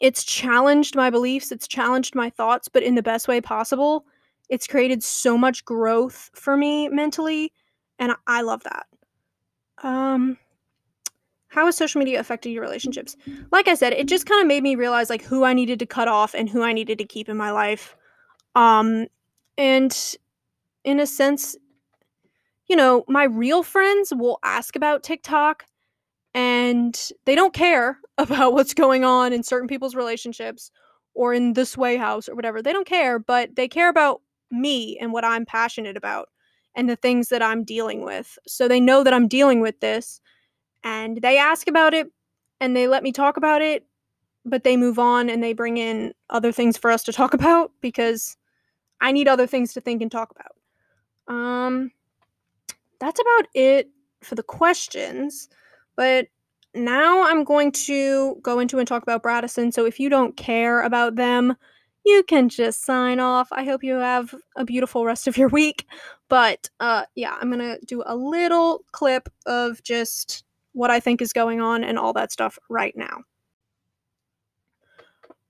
It's 0.00 0.24
challenged 0.24 0.94
my 0.94 1.10
beliefs, 1.10 1.52
it's 1.52 1.66
challenged 1.68 2.14
my 2.14 2.30
thoughts, 2.30 2.68
but 2.68 2.82
in 2.82 2.94
the 2.94 3.02
best 3.02 3.28
way 3.28 3.40
possible. 3.40 4.06
It's 4.48 4.66
created 4.66 5.02
so 5.02 5.36
much 5.36 5.64
growth 5.64 6.30
for 6.34 6.56
me 6.56 6.88
mentally 6.88 7.52
and 7.98 8.12
I 8.26 8.42
love 8.42 8.64
that. 8.64 8.86
Um, 9.82 10.36
how 11.48 11.66
has 11.66 11.76
social 11.76 12.00
media 12.00 12.18
affected 12.18 12.50
your 12.50 12.62
relationships? 12.62 13.16
Like 13.52 13.68
I 13.68 13.74
said, 13.74 13.92
it 13.92 14.08
just 14.08 14.26
kind 14.26 14.40
of 14.40 14.48
made 14.48 14.62
me 14.62 14.74
realize 14.74 15.08
like 15.08 15.22
who 15.22 15.44
I 15.44 15.52
needed 15.52 15.78
to 15.78 15.86
cut 15.86 16.08
off 16.08 16.34
and 16.34 16.48
who 16.48 16.62
I 16.62 16.72
needed 16.72 16.98
to 16.98 17.04
keep 17.04 17.28
in 17.28 17.36
my 17.36 17.52
life. 17.52 17.94
Um, 18.54 19.06
and 19.56 20.16
in 20.84 21.00
a 21.00 21.06
sense, 21.06 21.56
you 22.68 22.76
know, 22.76 23.04
my 23.08 23.24
real 23.24 23.62
friends 23.62 24.12
will 24.14 24.38
ask 24.42 24.76
about 24.76 25.02
TikTok 25.02 25.64
and 26.34 27.10
they 27.24 27.34
don't 27.34 27.54
care 27.54 27.98
about 28.18 28.52
what's 28.52 28.74
going 28.74 29.04
on 29.04 29.32
in 29.32 29.42
certain 29.42 29.68
people's 29.68 29.94
relationships 29.94 30.70
or 31.14 31.34
in 31.34 31.52
the 31.52 31.66
sway 31.66 31.96
house 31.96 32.28
or 32.28 32.34
whatever. 32.34 32.62
They 32.62 32.72
don't 32.72 32.86
care, 32.86 33.18
but 33.18 33.54
they 33.56 33.68
care 33.68 33.88
about 33.88 34.22
me 34.50 34.98
and 34.98 35.12
what 35.12 35.24
I'm 35.24 35.44
passionate 35.46 35.96
about 35.96 36.28
and 36.74 36.88
the 36.88 36.96
things 36.96 37.28
that 37.28 37.42
I'm 37.42 37.64
dealing 37.64 38.02
with. 38.02 38.38
So 38.46 38.68
they 38.68 38.80
know 38.80 39.04
that 39.04 39.12
I'm 39.12 39.28
dealing 39.28 39.60
with 39.60 39.78
this 39.80 40.20
and 40.84 41.18
they 41.22 41.38
ask 41.38 41.68
about 41.68 41.94
it 41.94 42.08
and 42.60 42.76
they 42.76 42.88
let 42.88 43.02
me 43.02 43.12
talk 43.12 43.36
about 43.36 43.62
it, 43.62 43.84
but 44.44 44.64
they 44.64 44.76
move 44.76 44.98
on 44.98 45.28
and 45.28 45.42
they 45.42 45.52
bring 45.52 45.76
in 45.78 46.14
other 46.30 46.52
things 46.52 46.76
for 46.78 46.90
us 46.90 47.02
to 47.04 47.12
talk 47.12 47.34
about 47.36 47.72
because 47.80 48.36
I 49.00 49.12
need 49.12 49.28
other 49.28 49.46
things 49.46 49.74
to 49.74 49.80
think 49.80 50.02
and 50.02 50.10
talk 50.10 50.30
about. 50.30 50.52
Um 51.32 51.90
that's 53.00 53.20
about 53.20 53.48
it 53.54 53.90
for 54.22 54.34
the 54.34 54.42
questions, 54.42 55.48
but 55.96 56.26
now 56.74 57.24
I'm 57.28 57.42
going 57.42 57.72
to 57.72 58.36
go 58.42 58.58
into 58.58 58.78
and 58.78 58.86
talk 58.86 59.02
about 59.02 59.22
Braddison. 59.22 59.72
So 59.72 59.84
if 59.84 59.98
you 59.98 60.08
don't 60.08 60.36
care 60.36 60.82
about 60.82 61.16
them, 61.16 61.56
you 62.04 62.22
can 62.24 62.48
just 62.48 62.84
sign 62.84 63.18
off. 63.20 63.48
I 63.52 63.64
hope 63.64 63.82
you 63.82 63.94
have 63.94 64.34
a 64.56 64.64
beautiful 64.64 65.04
rest 65.04 65.26
of 65.26 65.36
your 65.36 65.48
week. 65.48 65.86
But 66.28 66.68
uh, 66.80 67.04
yeah, 67.14 67.36
I'm 67.40 67.50
gonna 67.50 67.78
do 67.86 68.02
a 68.06 68.16
little 68.16 68.84
clip 68.92 69.28
of 69.46 69.82
just 69.82 70.44
what 70.72 70.90
I 70.90 71.00
think 71.00 71.20
is 71.20 71.32
going 71.32 71.60
on 71.60 71.84
and 71.84 71.98
all 71.98 72.12
that 72.14 72.32
stuff 72.32 72.58
right 72.68 72.96
now. 72.96 73.22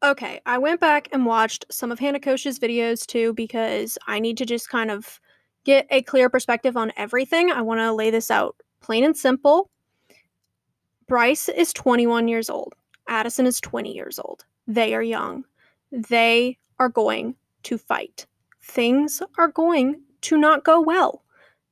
Okay, 0.03 0.41
I 0.47 0.59
went 0.59 0.81
back 0.81 1.09
and 1.13 1.25
watched 1.25 1.65
some 1.71 1.93
of 1.93 1.99
Hannah 1.99 2.19
Kosh's 2.19 2.59
videos 2.59 3.07
too 3.07 3.33
because 3.35 3.97
I 4.07 4.19
need 4.19 4.37
to 4.39 4.47
just 4.47 4.69
kind 4.69 4.91
of 4.91 5.21
get 5.65 5.87
a 5.91 6.03
clear 6.03 6.29
perspective 6.29 6.77
on 6.77 6.93
everything. 6.97 7.51
I 7.51 7.63
want 7.63 7.81
to 7.81 7.93
lay 7.93 8.11
this 8.11 8.31
out 8.31 8.57
plain 8.81 9.05
and 9.05 9.17
simple. 9.17 9.71
Bryce 11.07 11.49
is 11.49 11.73
21 11.73 12.29
years 12.29 12.51
old. 12.51 12.75
Addison 13.09 13.47
is 13.47 13.61
20 13.61 13.93
years 13.93 14.19
old. 14.19 14.45
They 14.67 14.95
are 14.95 15.03
young 15.03 15.45
they 15.93 16.57
are 16.79 16.89
going 16.89 17.37
to 17.65 17.79
fight. 17.79 18.27
Things 18.63 19.23
are 19.39 19.49
going 19.49 20.01
to 20.23 20.39
not 20.39 20.65
go 20.65 20.81
well. 20.81 21.23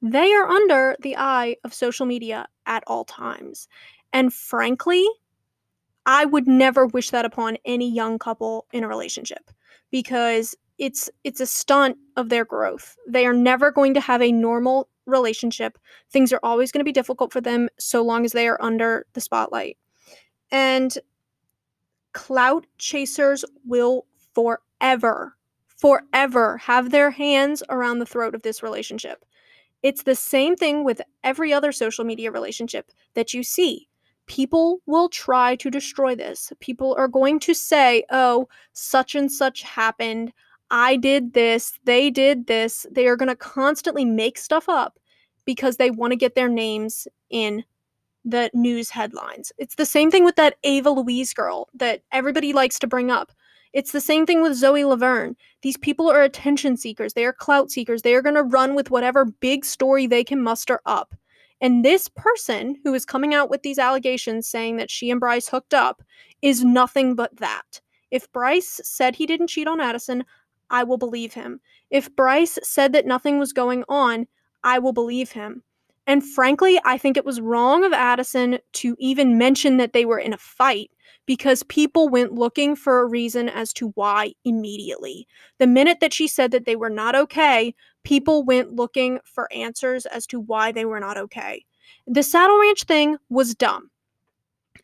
They 0.03 0.33
are 0.33 0.48
under 0.48 0.96
the 1.00 1.16
eye 1.16 1.57
of 1.64 1.74
social 1.74 2.07
media 2.07 2.46
at 2.66 2.85
all 2.87 3.05
times. 3.05 3.66
And 4.12 4.33
frankly, 4.33 5.07
I 6.07 6.24
would 6.24 6.46
never 6.46 6.87
wish 6.87 7.11
that 7.11 7.24
upon 7.24 7.59
any 7.64 7.90
young 7.90 8.18
couple 8.18 8.66
in 8.72 8.85
a 8.85 8.88
relationship 8.88 9.50
because 9.90 10.55
it's 10.80 11.10
it's 11.22 11.40
a 11.40 11.46
stunt 11.46 11.96
of 12.16 12.30
their 12.30 12.44
growth. 12.44 12.96
They 13.06 13.26
are 13.26 13.34
never 13.34 13.70
going 13.70 13.94
to 13.94 14.00
have 14.00 14.22
a 14.22 14.32
normal 14.32 14.88
relationship. 15.06 15.78
Things 16.10 16.32
are 16.32 16.40
always 16.42 16.72
going 16.72 16.80
to 16.80 16.88
be 16.88 16.92
difficult 16.92 17.32
for 17.32 17.40
them 17.40 17.68
so 17.78 18.02
long 18.02 18.24
as 18.24 18.32
they 18.32 18.48
are 18.48 18.60
under 18.60 19.06
the 19.12 19.20
spotlight. 19.20 19.76
And 20.50 20.96
clout 22.12 22.66
chasers 22.78 23.44
will 23.64 24.06
forever, 24.34 25.36
forever 25.76 26.56
have 26.58 26.90
their 26.90 27.10
hands 27.10 27.62
around 27.68 27.98
the 27.98 28.06
throat 28.06 28.34
of 28.34 28.42
this 28.42 28.62
relationship. 28.62 29.24
It's 29.82 30.02
the 30.02 30.14
same 30.14 30.56
thing 30.56 30.84
with 30.84 31.00
every 31.24 31.52
other 31.52 31.72
social 31.72 32.04
media 32.04 32.30
relationship 32.30 32.90
that 33.14 33.32
you 33.34 33.42
see. 33.42 33.88
People 34.26 34.80
will 34.86 35.08
try 35.08 35.56
to 35.56 35.70
destroy 35.70 36.14
this. 36.14 36.52
People 36.60 36.94
are 36.98 37.08
going 37.08 37.40
to 37.40 37.54
say, 37.54 38.04
oh, 38.10 38.48
such 38.72 39.14
and 39.14 39.30
such 39.30 39.62
happened. 39.62 40.32
I 40.70 40.96
did 40.96 41.33
this. 41.33 41.72
They 41.85 42.11
did 42.11 42.46
this. 42.46 42.87
They 42.90 43.06
are 43.06 43.16
going 43.16 43.28
to 43.28 43.37
constantly 43.37 44.04
make 44.04 44.38
stuff 44.38 44.68
up 44.68 44.98
because 45.44 45.76
they 45.76 45.90
want 45.90 46.12
to 46.12 46.16
get 46.16 46.35
their 46.35 46.48
names 46.48 47.09
in 47.30 47.64
the 48.24 48.50
news 48.54 48.90
headlines. 48.90 49.50
It's 49.59 49.76
the 49.76 49.87
same 49.87 50.11
thing 50.11 50.24
with 50.24 50.37
that 50.37 50.56
Ava 50.62 50.90
Louise 50.90 51.33
girl 51.33 51.68
that 51.74 52.02
everybody 52.12 52.52
likes 52.52 52.78
to 52.80 52.87
bring 52.87 53.11
up. 53.11 53.33
It's 53.72 53.92
the 53.92 54.00
same 54.00 54.26
thing 54.26 54.42
with 54.42 54.56
Zoe 54.56 54.85
Laverne. 54.85 55.37
These 55.62 55.76
people 55.76 56.11
are 56.11 56.22
attention 56.22 56.76
seekers. 56.76 57.14
They 57.14 57.24
are 57.24 57.33
clout 57.33 57.70
seekers. 57.70 58.02
They 58.02 58.14
are 58.14 58.22
going 58.22 58.35
to 58.35 58.42
run 58.42 58.74
with 58.74 58.90
whatever 58.90 59.24
big 59.24 59.64
story 59.64 60.06
they 60.06 60.24
can 60.24 60.42
muster 60.42 60.80
up. 60.87 61.14
And 61.61 61.85
this 61.85 62.09
person 62.09 62.76
who 62.83 62.94
is 62.94 63.04
coming 63.04 63.35
out 63.35 63.50
with 63.50 63.62
these 63.62 63.78
allegations 63.78 64.48
saying 64.48 64.76
that 64.78 64.90
she 64.90 65.11
and 65.11 65.20
Bryce 65.20 65.48
hooked 65.48 65.74
up 65.74 66.02
is 66.42 66.64
nothing 66.64 67.14
but 67.14 67.37
that. 67.37 67.80
If 68.11 68.30
Bryce 68.33 68.80
said 68.83 69.14
he 69.14 69.26
didn't 69.26 69.48
cheat 69.48 69.68
on 69.68 69.80
Addison, 69.80 70.24
I 70.70 70.85
will 70.85 70.98
believe 70.98 71.35
him. 71.35 71.61
If 71.90 72.14
Bryce 72.14 72.59
said 72.62 72.92
that 72.92 73.06
nothing 73.06 73.38
was 73.38 73.52
going 73.52 73.85
on, 73.88 74.26
I 74.62 74.78
will 74.78 74.92
believe 74.92 75.33
him. 75.33 75.62
And 76.06 76.24
frankly, 76.24 76.80
I 76.85 76.98
think 76.98 77.16
it 77.16 77.24
was 77.24 77.40
wrong 77.40 77.85
of 77.85 77.92
Addison 77.92 78.59
to 78.74 78.96
even 78.98 79.38
mention 79.38 79.76
that 79.76 79.92
they 79.92 80.04
were 80.04 80.18
in 80.18 80.33
a 80.33 80.38
fight 80.38 80.90
because 81.26 81.62
people 81.64 82.09
went 82.09 82.33
looking 82.33 82.74
for 82.74 83.00
a 83.00 83.06
reason 83.06 83.48
as 83.48 83.72
to 83.74 83.90
why 83.90 84.33
immediately. 84.44 85.28
The 85.59 85.66
minute 85.66 85.98
that 86.00 86.12
she 86.12 86.26
said 86.26 86.50
that 86.50 86.64
they 86.64 86.76
were 86.76 86.90
not 86.90 87.14
okay, 87.14 87.74
people 88.02 88.42
went 88.42 88.72
looking 88.72 89.20
for 89.24 89.52
answers 89.52 90.06
as 90.06 90.26
to 90.26 90.40
why 90.40 90.72
they 90.72 90.85
were 90.85 91.00
not 91.00 91.16
okay. 91.16 91.64
The 92.06 92.22
Saddle 92.22 92.59
Ranch 92.59 92.85
thing 92.85 93.16
was 93.28 93.54
dumb. 93.54 93.90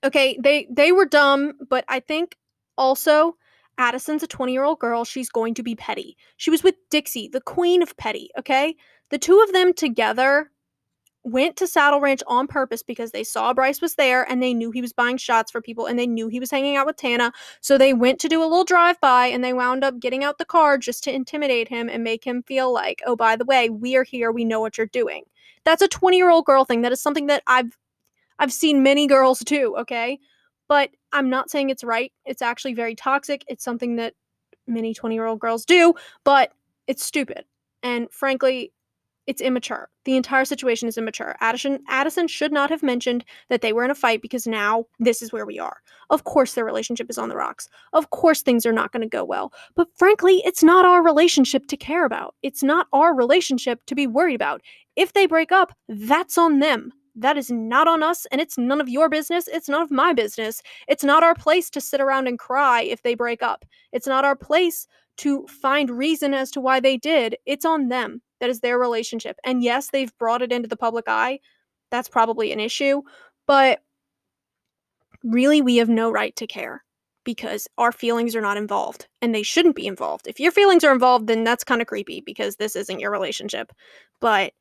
Okay, 0.05 0.38
they 0.40 0.68
they 0.70 0.92
were 0.92 1.07
dumb, 1.07 1.55
but 1.68 1.85
I 1.88 2.01
think 2.01 2.37
also 2.79 3.37
Addison's 3.78 4.22
a 4.22 4.28
20-year-old 4.28 4.78
girl, 4.78 5.04
she's 5.04 5.28
going 5.28 5.54
to 5.54 5.62
be 5.62 5.74
petty. 5.74 6.16
She 6.36 6.50
was 6.50 6.62
with 6.62 6.76
Dixie, 6.90 7.28
the 7.28 7.40
queen 7.40 7.82
of 7.82 7.96
petty, 7.96 8.30
okay? 8.38 8.74
The 9.10 9.18
two 9.18 9.40
of 9.40 9.52
them 9.52 9.72
together 9.74 10.50
went 11.26 11.56
to 11.56 11.66
Saddle 11.66 12.00
Ranch 12.00 12.22
on 12.28 12.46
purpose 12.46 12.84
because 12.84 13.10
they 13.10 13.24
saw 13.24 13.52
Bryce 13.52 13.80
was 13.80 13.96
there 13.96 14.22
and 14.30 14.40
they 14.40 14.54
knew 14.54 14.70
he 14.70 14.80
was 14.80 14.92
buying 14.92 15.16
shots 15.16 15.50
for 15.50 15.60
people 15.60 15.86
and 15.86 15.98
they 15.98 16.06
knew 16.06 16.28
he 16.28 16.38
was 16.38 16.52
hanging 16.52 16.76
out 16.76 16.86
with 16.86 16.96
Tana. 16.96 17.32
So 17.60 17.76
they 17.76 17.92
went 17.92 18.20
to 18.20 18.28
do 18.28 18.40
a 18.40 18.46
little 18.46 18.64
drive 18.64 19.00
by 19.00 19.26
and 19.26 19.42
they 19.42 19.52
wound 19.52 19.82
up 19.82 19.98
getting 19.98 20.22
out 20.22 20.38
the 20.38 20.44
car 20.44 20.78
just 20.78 21.02
to 21.04 21.12
intimidate 21.12 21.66
him 21.66 21.88
and 21.88 22.04
make 22.04 22.24
him 22.24 22.44
feel 22.44 22.72
like, 22.72 23.02
oh, 23.06 23.16
by 23.16 23.34
the 23.34 23.44
way, 23.44 23.68
we 23.68 23.96
are 23.96 24.04
here. 24.04 24.30
We 24.30 24.44
know 24.44 24.60
what 24.60 24.78
you're 24.78 24.86
doing. 24.86 25.24
That's 25.64 25.82
a 25.82 25.88
20 25.88 26.16
year 26.16 26.30
old 26.30 26.44
girl 26.44 26.64
thing. 26.64 26.82
That 26.82 26.92
is 26.92 27.00
something 27.00 27.26
that 27.26 27.42
I've 27.48 27.76
I've 28.38 28.52
seen 28.52 28.82
many 28.82 29.06
girls 29.08 29.40
do, 29.40 29.76
okay? 29.78 30.20
But 30.68 30.90
I'm 31.12 31.31
not 31.31 31.50
saying 31.50 31.70
it's 31.70 31.85
right. 31.85 32.12
It's 32.24 32.42
actually 32.42 32.74
very 32.74 32.94
toxic. 32.94 33.44
It's 33.48 33.64
something 33.64 33.96
that 33.96 34.14
many 34.66 34.94
20 34.94 35.14
year 35.14 35.26
old 35.26 35.40
girls 35.40 35.64
do, 35.64 35.94
but 36.24 36.52
it's 36.87 37.05
stupid. 37.05 37.44
And 37.83 38.11
frankly, 38.11 38.72
it's 39.26 39.40
immature. 39.40 39.88
The 40.05 40.16
entire 40.16 40.44
situation 40.44 40.88
is 40.88 40.96
immature. 40.96 41.35
Addison 41.40 41.81
Addison 41.88 42.29
should 42.29 42.52
not 42.52 42.70
have 42.70 42.83
mentioned 42.83 43.24
that 43.48 43.61
they 43.61 43.72
were 43.72 43.85
in 43.85 43.90
a 43.90 43.94
fight 43.94 44.22
because 44.22 44.46
now 44.46 44.85
this 45.00 45.20
is 45.20 45.33
where 45.33 45.46
we 45.46 45.59
are. 45.59 45.79
Of 46.11 46.24
course 46.24 46.55
their 46.55 46.64
relationship 46.64 47.11
is 47.11 47.18
on 47.18 47.29
the 47.29 47.37
rocks. 47.37 47.68
Of 47.92 48.11
course 48.11 48.42
things 48.42 48.64
are 48.64 48.72
not 48.72 48.92
going 48.92 49.02
to 49.02 49.09
go 49.09 49.24
well. 49.24 49.52
But 49.74 49.88
frankly, 49.96 50.42
it's 50.44 50.62
not 50.62 50.85
our 50.85 51.02
relationship 51.02 51.66
to 51.66 51.76
care 51.76 52.05
about. 52.05 52.37
It's 52.42 52.62
not 52.62 52.87
our 52.92 53.14
relationship 53.14 53.85
to 53.87 53.96
be 53.96 54.07
worried 54.07 54.37
about. 54.37 54.62
If 54.94 55.12
they 55.12 55.26
break 55.26 55.50
up, 55.50 55.72
that's 55.88 56.38
on 56.38 56.61
them. 56.61 56.92
That 57.16 57.38
is 57.38 57.50
not 57.50 57.88
on 57.88 58.02
us, 58.02 58.26
and 58.31 58.40
it's 58.40 58.59
none 58.59 58.81
of 58.81 58.90
your 58.90 59.09
business. 59.09 59.48
It's 59.48 59.68
none 59.68 59.83
of 59.83 59.90
my 59.90 60.12
business. 60.12 60.62
It's 60.87 61.02
not 61.02 61.22
our 61.22 61.35
place 61.35 61.70
to 61.70 61.81
sit 61.81 62.00
around 62.00 62.29
and 62.29 62.38
cry 62.38 62.83
if 62.83 63.02
they 63.02 63.14
break 63.14 63.42
up. 63.42 63.64
It's 63.92 64.07
not 64.07 64.24
our 64.24 64.37
place 64.37 64.87
to 65.18 65.46
find 65.46 65.90
reason 65.90 66.35
as 66.35 66.50
to 66.52 66.61
why 66.61 66.79
they 66.79 66.98
did. 66.98 67.37
It's 67.46 67.64
on 67.64 67.88
them. 67.88 68.20
That 68.40 68.50
is 68.50 68.61
their 68.61 68.79
relationship. 68.79 69.38
And 69.44 69.62
yes, 69.62 69.90
they've 69.90 70.16
brought 70.18 70.42
it 70.42 70.52
into 70.52 70.68
the 70.68 70.76
public 70.76 71.07
eye. 71.09 71.40
That's 71.90 72.09
probably 72.09 72.52
an 72.52 72.61
issue. 72.61 73.00
But 73.46 73.81
really, 75.22 75.62
we 75.62 75.76
have 75.76 75.88
no 75.88 76.11
right 76.11 76.37
to 76.37 76.46
care 76.46 76.85
because 77.24 77.66
our 77.79 77.92
feelings 77.92 78.37
are 78.37 78.42
not 78.42 78.59
involved 78.59 79.09
and 79.22 79.35
they 79.35 79.42
shouldn't 79.42 79.74
be 79.74 79.87
involved. 79.87 80.26
If 80.26 80.38
your 80.38 80.52
feelings 80.52 80.85
are 80.85 80.92
involved, 80.92 81.26
then 81.26 81.44
that's 81.44 81.64
kind 81.64 81.81
of 81.81 81.88
creepy 81.88 82.20
because 82.20 82.57
this 82.57 82.76
isn't 82.76 83.00
your 83.00 83.11
relationship. 83.11 83.72
But 84.20 84.52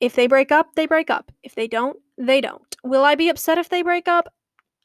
if 0.00 0.14
they 0.14 0.26
break 0.26 0.52
up, 0.52 0.74
they 0.74 0.86
break 0.86 1.10
up. 1.10 1.32
If 1.42 1.54
they 1.54 1.68
don't, 1.68 1.96
they 2.16 2.40
don't. 2.40 2.76
Will 2.84 3.04
I 3.04 3.14
be 3.14 3.28
upset 3.28 3.58
if 3.58 3.68
they 3.68 3.82
break 3.82 4.08
up? 4.08 4.32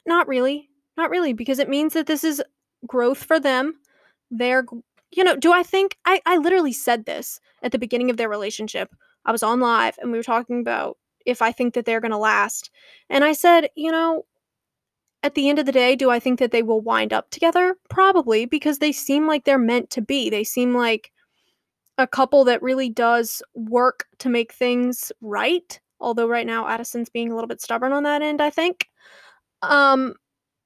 Not 0.06 0.28
really. 0.28 0.68
Not 0.96 1.10
really, 1.10 1.32
because 1.32 1.58
it 1.58 1.68
means 1.68 1.94
that 1.94 2.06
this 2.06 2.24
is 2.24 2.42
growth 2.86 3.22
for 3.22 3.40
them. 3.40 3.74
They're, 4.30 4.64
you 5.10 5.24
know, 5.24 5.36
do 5.36 5.52
I 5.52 5.62
think 5.62 5.96
I, 6.04 6.20
I 6.26 6.36
literally 6.36 6.72
said 6.72 7.06
this 7.06 7.40
at 7.62 7.72
the 7.72 7.78
beginning 7.78 8.10
of 8.10 8.16
their 8.16 8.28
relationship? 8.28 8.94
I 9.24 9.32
was 9.32 9.42
on 9.42 9.60
live 9.60 9.98
and 10.00 10.12
we 10.12 10.18
were 10.18 10.24
talking 10.24 10.60
about 10.60 10.98
if 11.24 11.40
I 11.40 11.52
think 11.52 11.74
that 11.74 11.84
they're 11.84 12.00
going 12.00 12.10
to 12.10 12.18
last. 12.18 12.70
And 13.08 13.24
I 13.24 13.32
said, 13.32 13.70
you 13.74 13.90
know, 13.90 14.24
at 15.22 15.34
the 15.34 15.48
end 15.48 15.58
of 15.58 15.66
the 15.66 15.72
day, 15.72 15.96
do 15.96 16.10
I 16.10 16.20
think 16.20 16.38
that 16.38 16.50
they 16.50 16.62
will 16.62 16.82
wind 16.82 17.12
up 17.12 17.30
together? 17.30 17.76
Probably, 17.88 18.44
because 18.44 18.78
they 18.78 18.92
seem 18.92 19.26
like 19.26 19.44
they're 19.44 19.58
meant 19.58 19.90
to 19.90 20.02
be. 20.02 20.28
They 20.28 20.44
seem 20.44 20.74
like 20.74 21.10
a 21.98 22.06
couple 22.06 22.44
that 22.44 22.62
really 22.62 22.88
does 22.88 23.42
work 23.54 24.06
to 24.18 24.28
make 24.28 24.52
things 24.52 25.12
right. 25.20 25.80
Although 26.00 26.28
right 26.28 26.46
now 26.46 26.66
Addison's 26.66 27.08
being 27.08 27.30
a 27.30 27.34
little 27.34 27.48
bit 27.48 27.60
stubborn 27.60 27.92
on 27.92 28.02
that 28.02 28.22
end, 28.22 28.40
I 28.40 28.50
think. 28.50 28.88
Um 29.62 30.14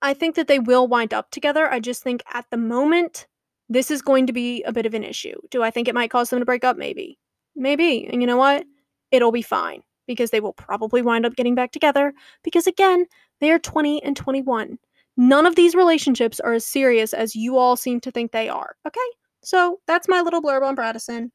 I 0.01 0.15
think 0.15 0.37
that 0.37 0.47
they 0.47 0.61
will 0.61 0.87
wind 0.87 1.13
up 1.13 1.31
together. 1.31 1.71
I 1.71 1.81
just 1.81 2.03
think 2.03 2.23
at 2.33 2.47
the 2.51 2.57
moment 2.57 3.27
this 3.69 3.91
is 3.91 4.01
going 4.01 4.27
to 4.27 4.33
be 4.33 4.63
a 4.63 4.73
bit 4.73 4.87
of 4.87 4.95
an 4.95 5.05
issue. 5.05 5.35
Do 5.51 5.63
I 5.63 5.71
think 5.71 5.89
it 5.89 5.95
might 5.95 6.11
cause 6.11 6.31
them 6.31 6.39
to 6.39 6.47
break 6.47 6.65
up? 6.65 6.77
Maybe. 6.77 7.19
Maybe. 7.55 8.07
And 8.07 8.23
you 8.23 8.27
know 8.27 8.37
what? 8.37 8.65
It'll 9.11 9.33
be 9.33 9.43
fine 9.43 9.83
because 10.07 10.31
they 10.31 10.41
will 10.41 10.55
probably 10.55 11.03
wind 11.03 11.27
up 11.27 11.37
getting 11.37 11.55
back 11.55 11.73
together 11.73 12.15
because 12.43 12.67
again, 12.67 13.07
they 13.41 13.51
are 13.51 13.59
20 13.59 14.03
and 14.03 14.17
21. 14.17 14.79
None 15.17 15.47
of 15.47 15.57
these 15.57 15.75
relationships 15.75 16.41
are 16.41 16.53
as 16.53 16.65
serious 16.65 17.13
as 17.13 17.35
you 17.35 17.59
all 17.59 17.77
seem 17.77 18.01
to 18.01 18.11
think 18.11 18.33
they 18.33 18.49
are. 18.49 18.77
Okay? 18.87 19.01
So 19.43 19.81
that's 19.87 20.09
my 20.09 20.21
little 20.21 20.43
blurb 20.43 20.63
on 20.63 20.75
Braddison. 20.75 21.33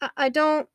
I, 0.00 0.10
I 0.16 0.28
don't. 0.28 0.68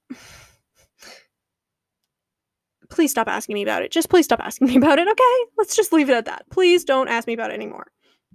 Please 2.90 3.12
stop 3.12 3.28
asking 3.28 3.56
me 3.56 3.64
about 3.64 3.84
it. 3.84 3.92
Just 3.92 4.10
please 4.10 4.24
stop 4.26 4.40
asking 4.40 4.68
me 4.68 4.78
about 4.78 4.98
it, 5.00 5.08
okay? 5.08 5.52
Let's 5.58 5.76
just 5.76 5.92
leave 5.92 6.10
it 6.10 6.16
at 6.16 6.26
that. 6.26 6.46
Please 6.50 6.84
don't 6.84 7.10
ask 7.10 7.28
me 7.28 7.34
about 7.34 7.52
it 7.52 7.56
anymore. 7.56 7.88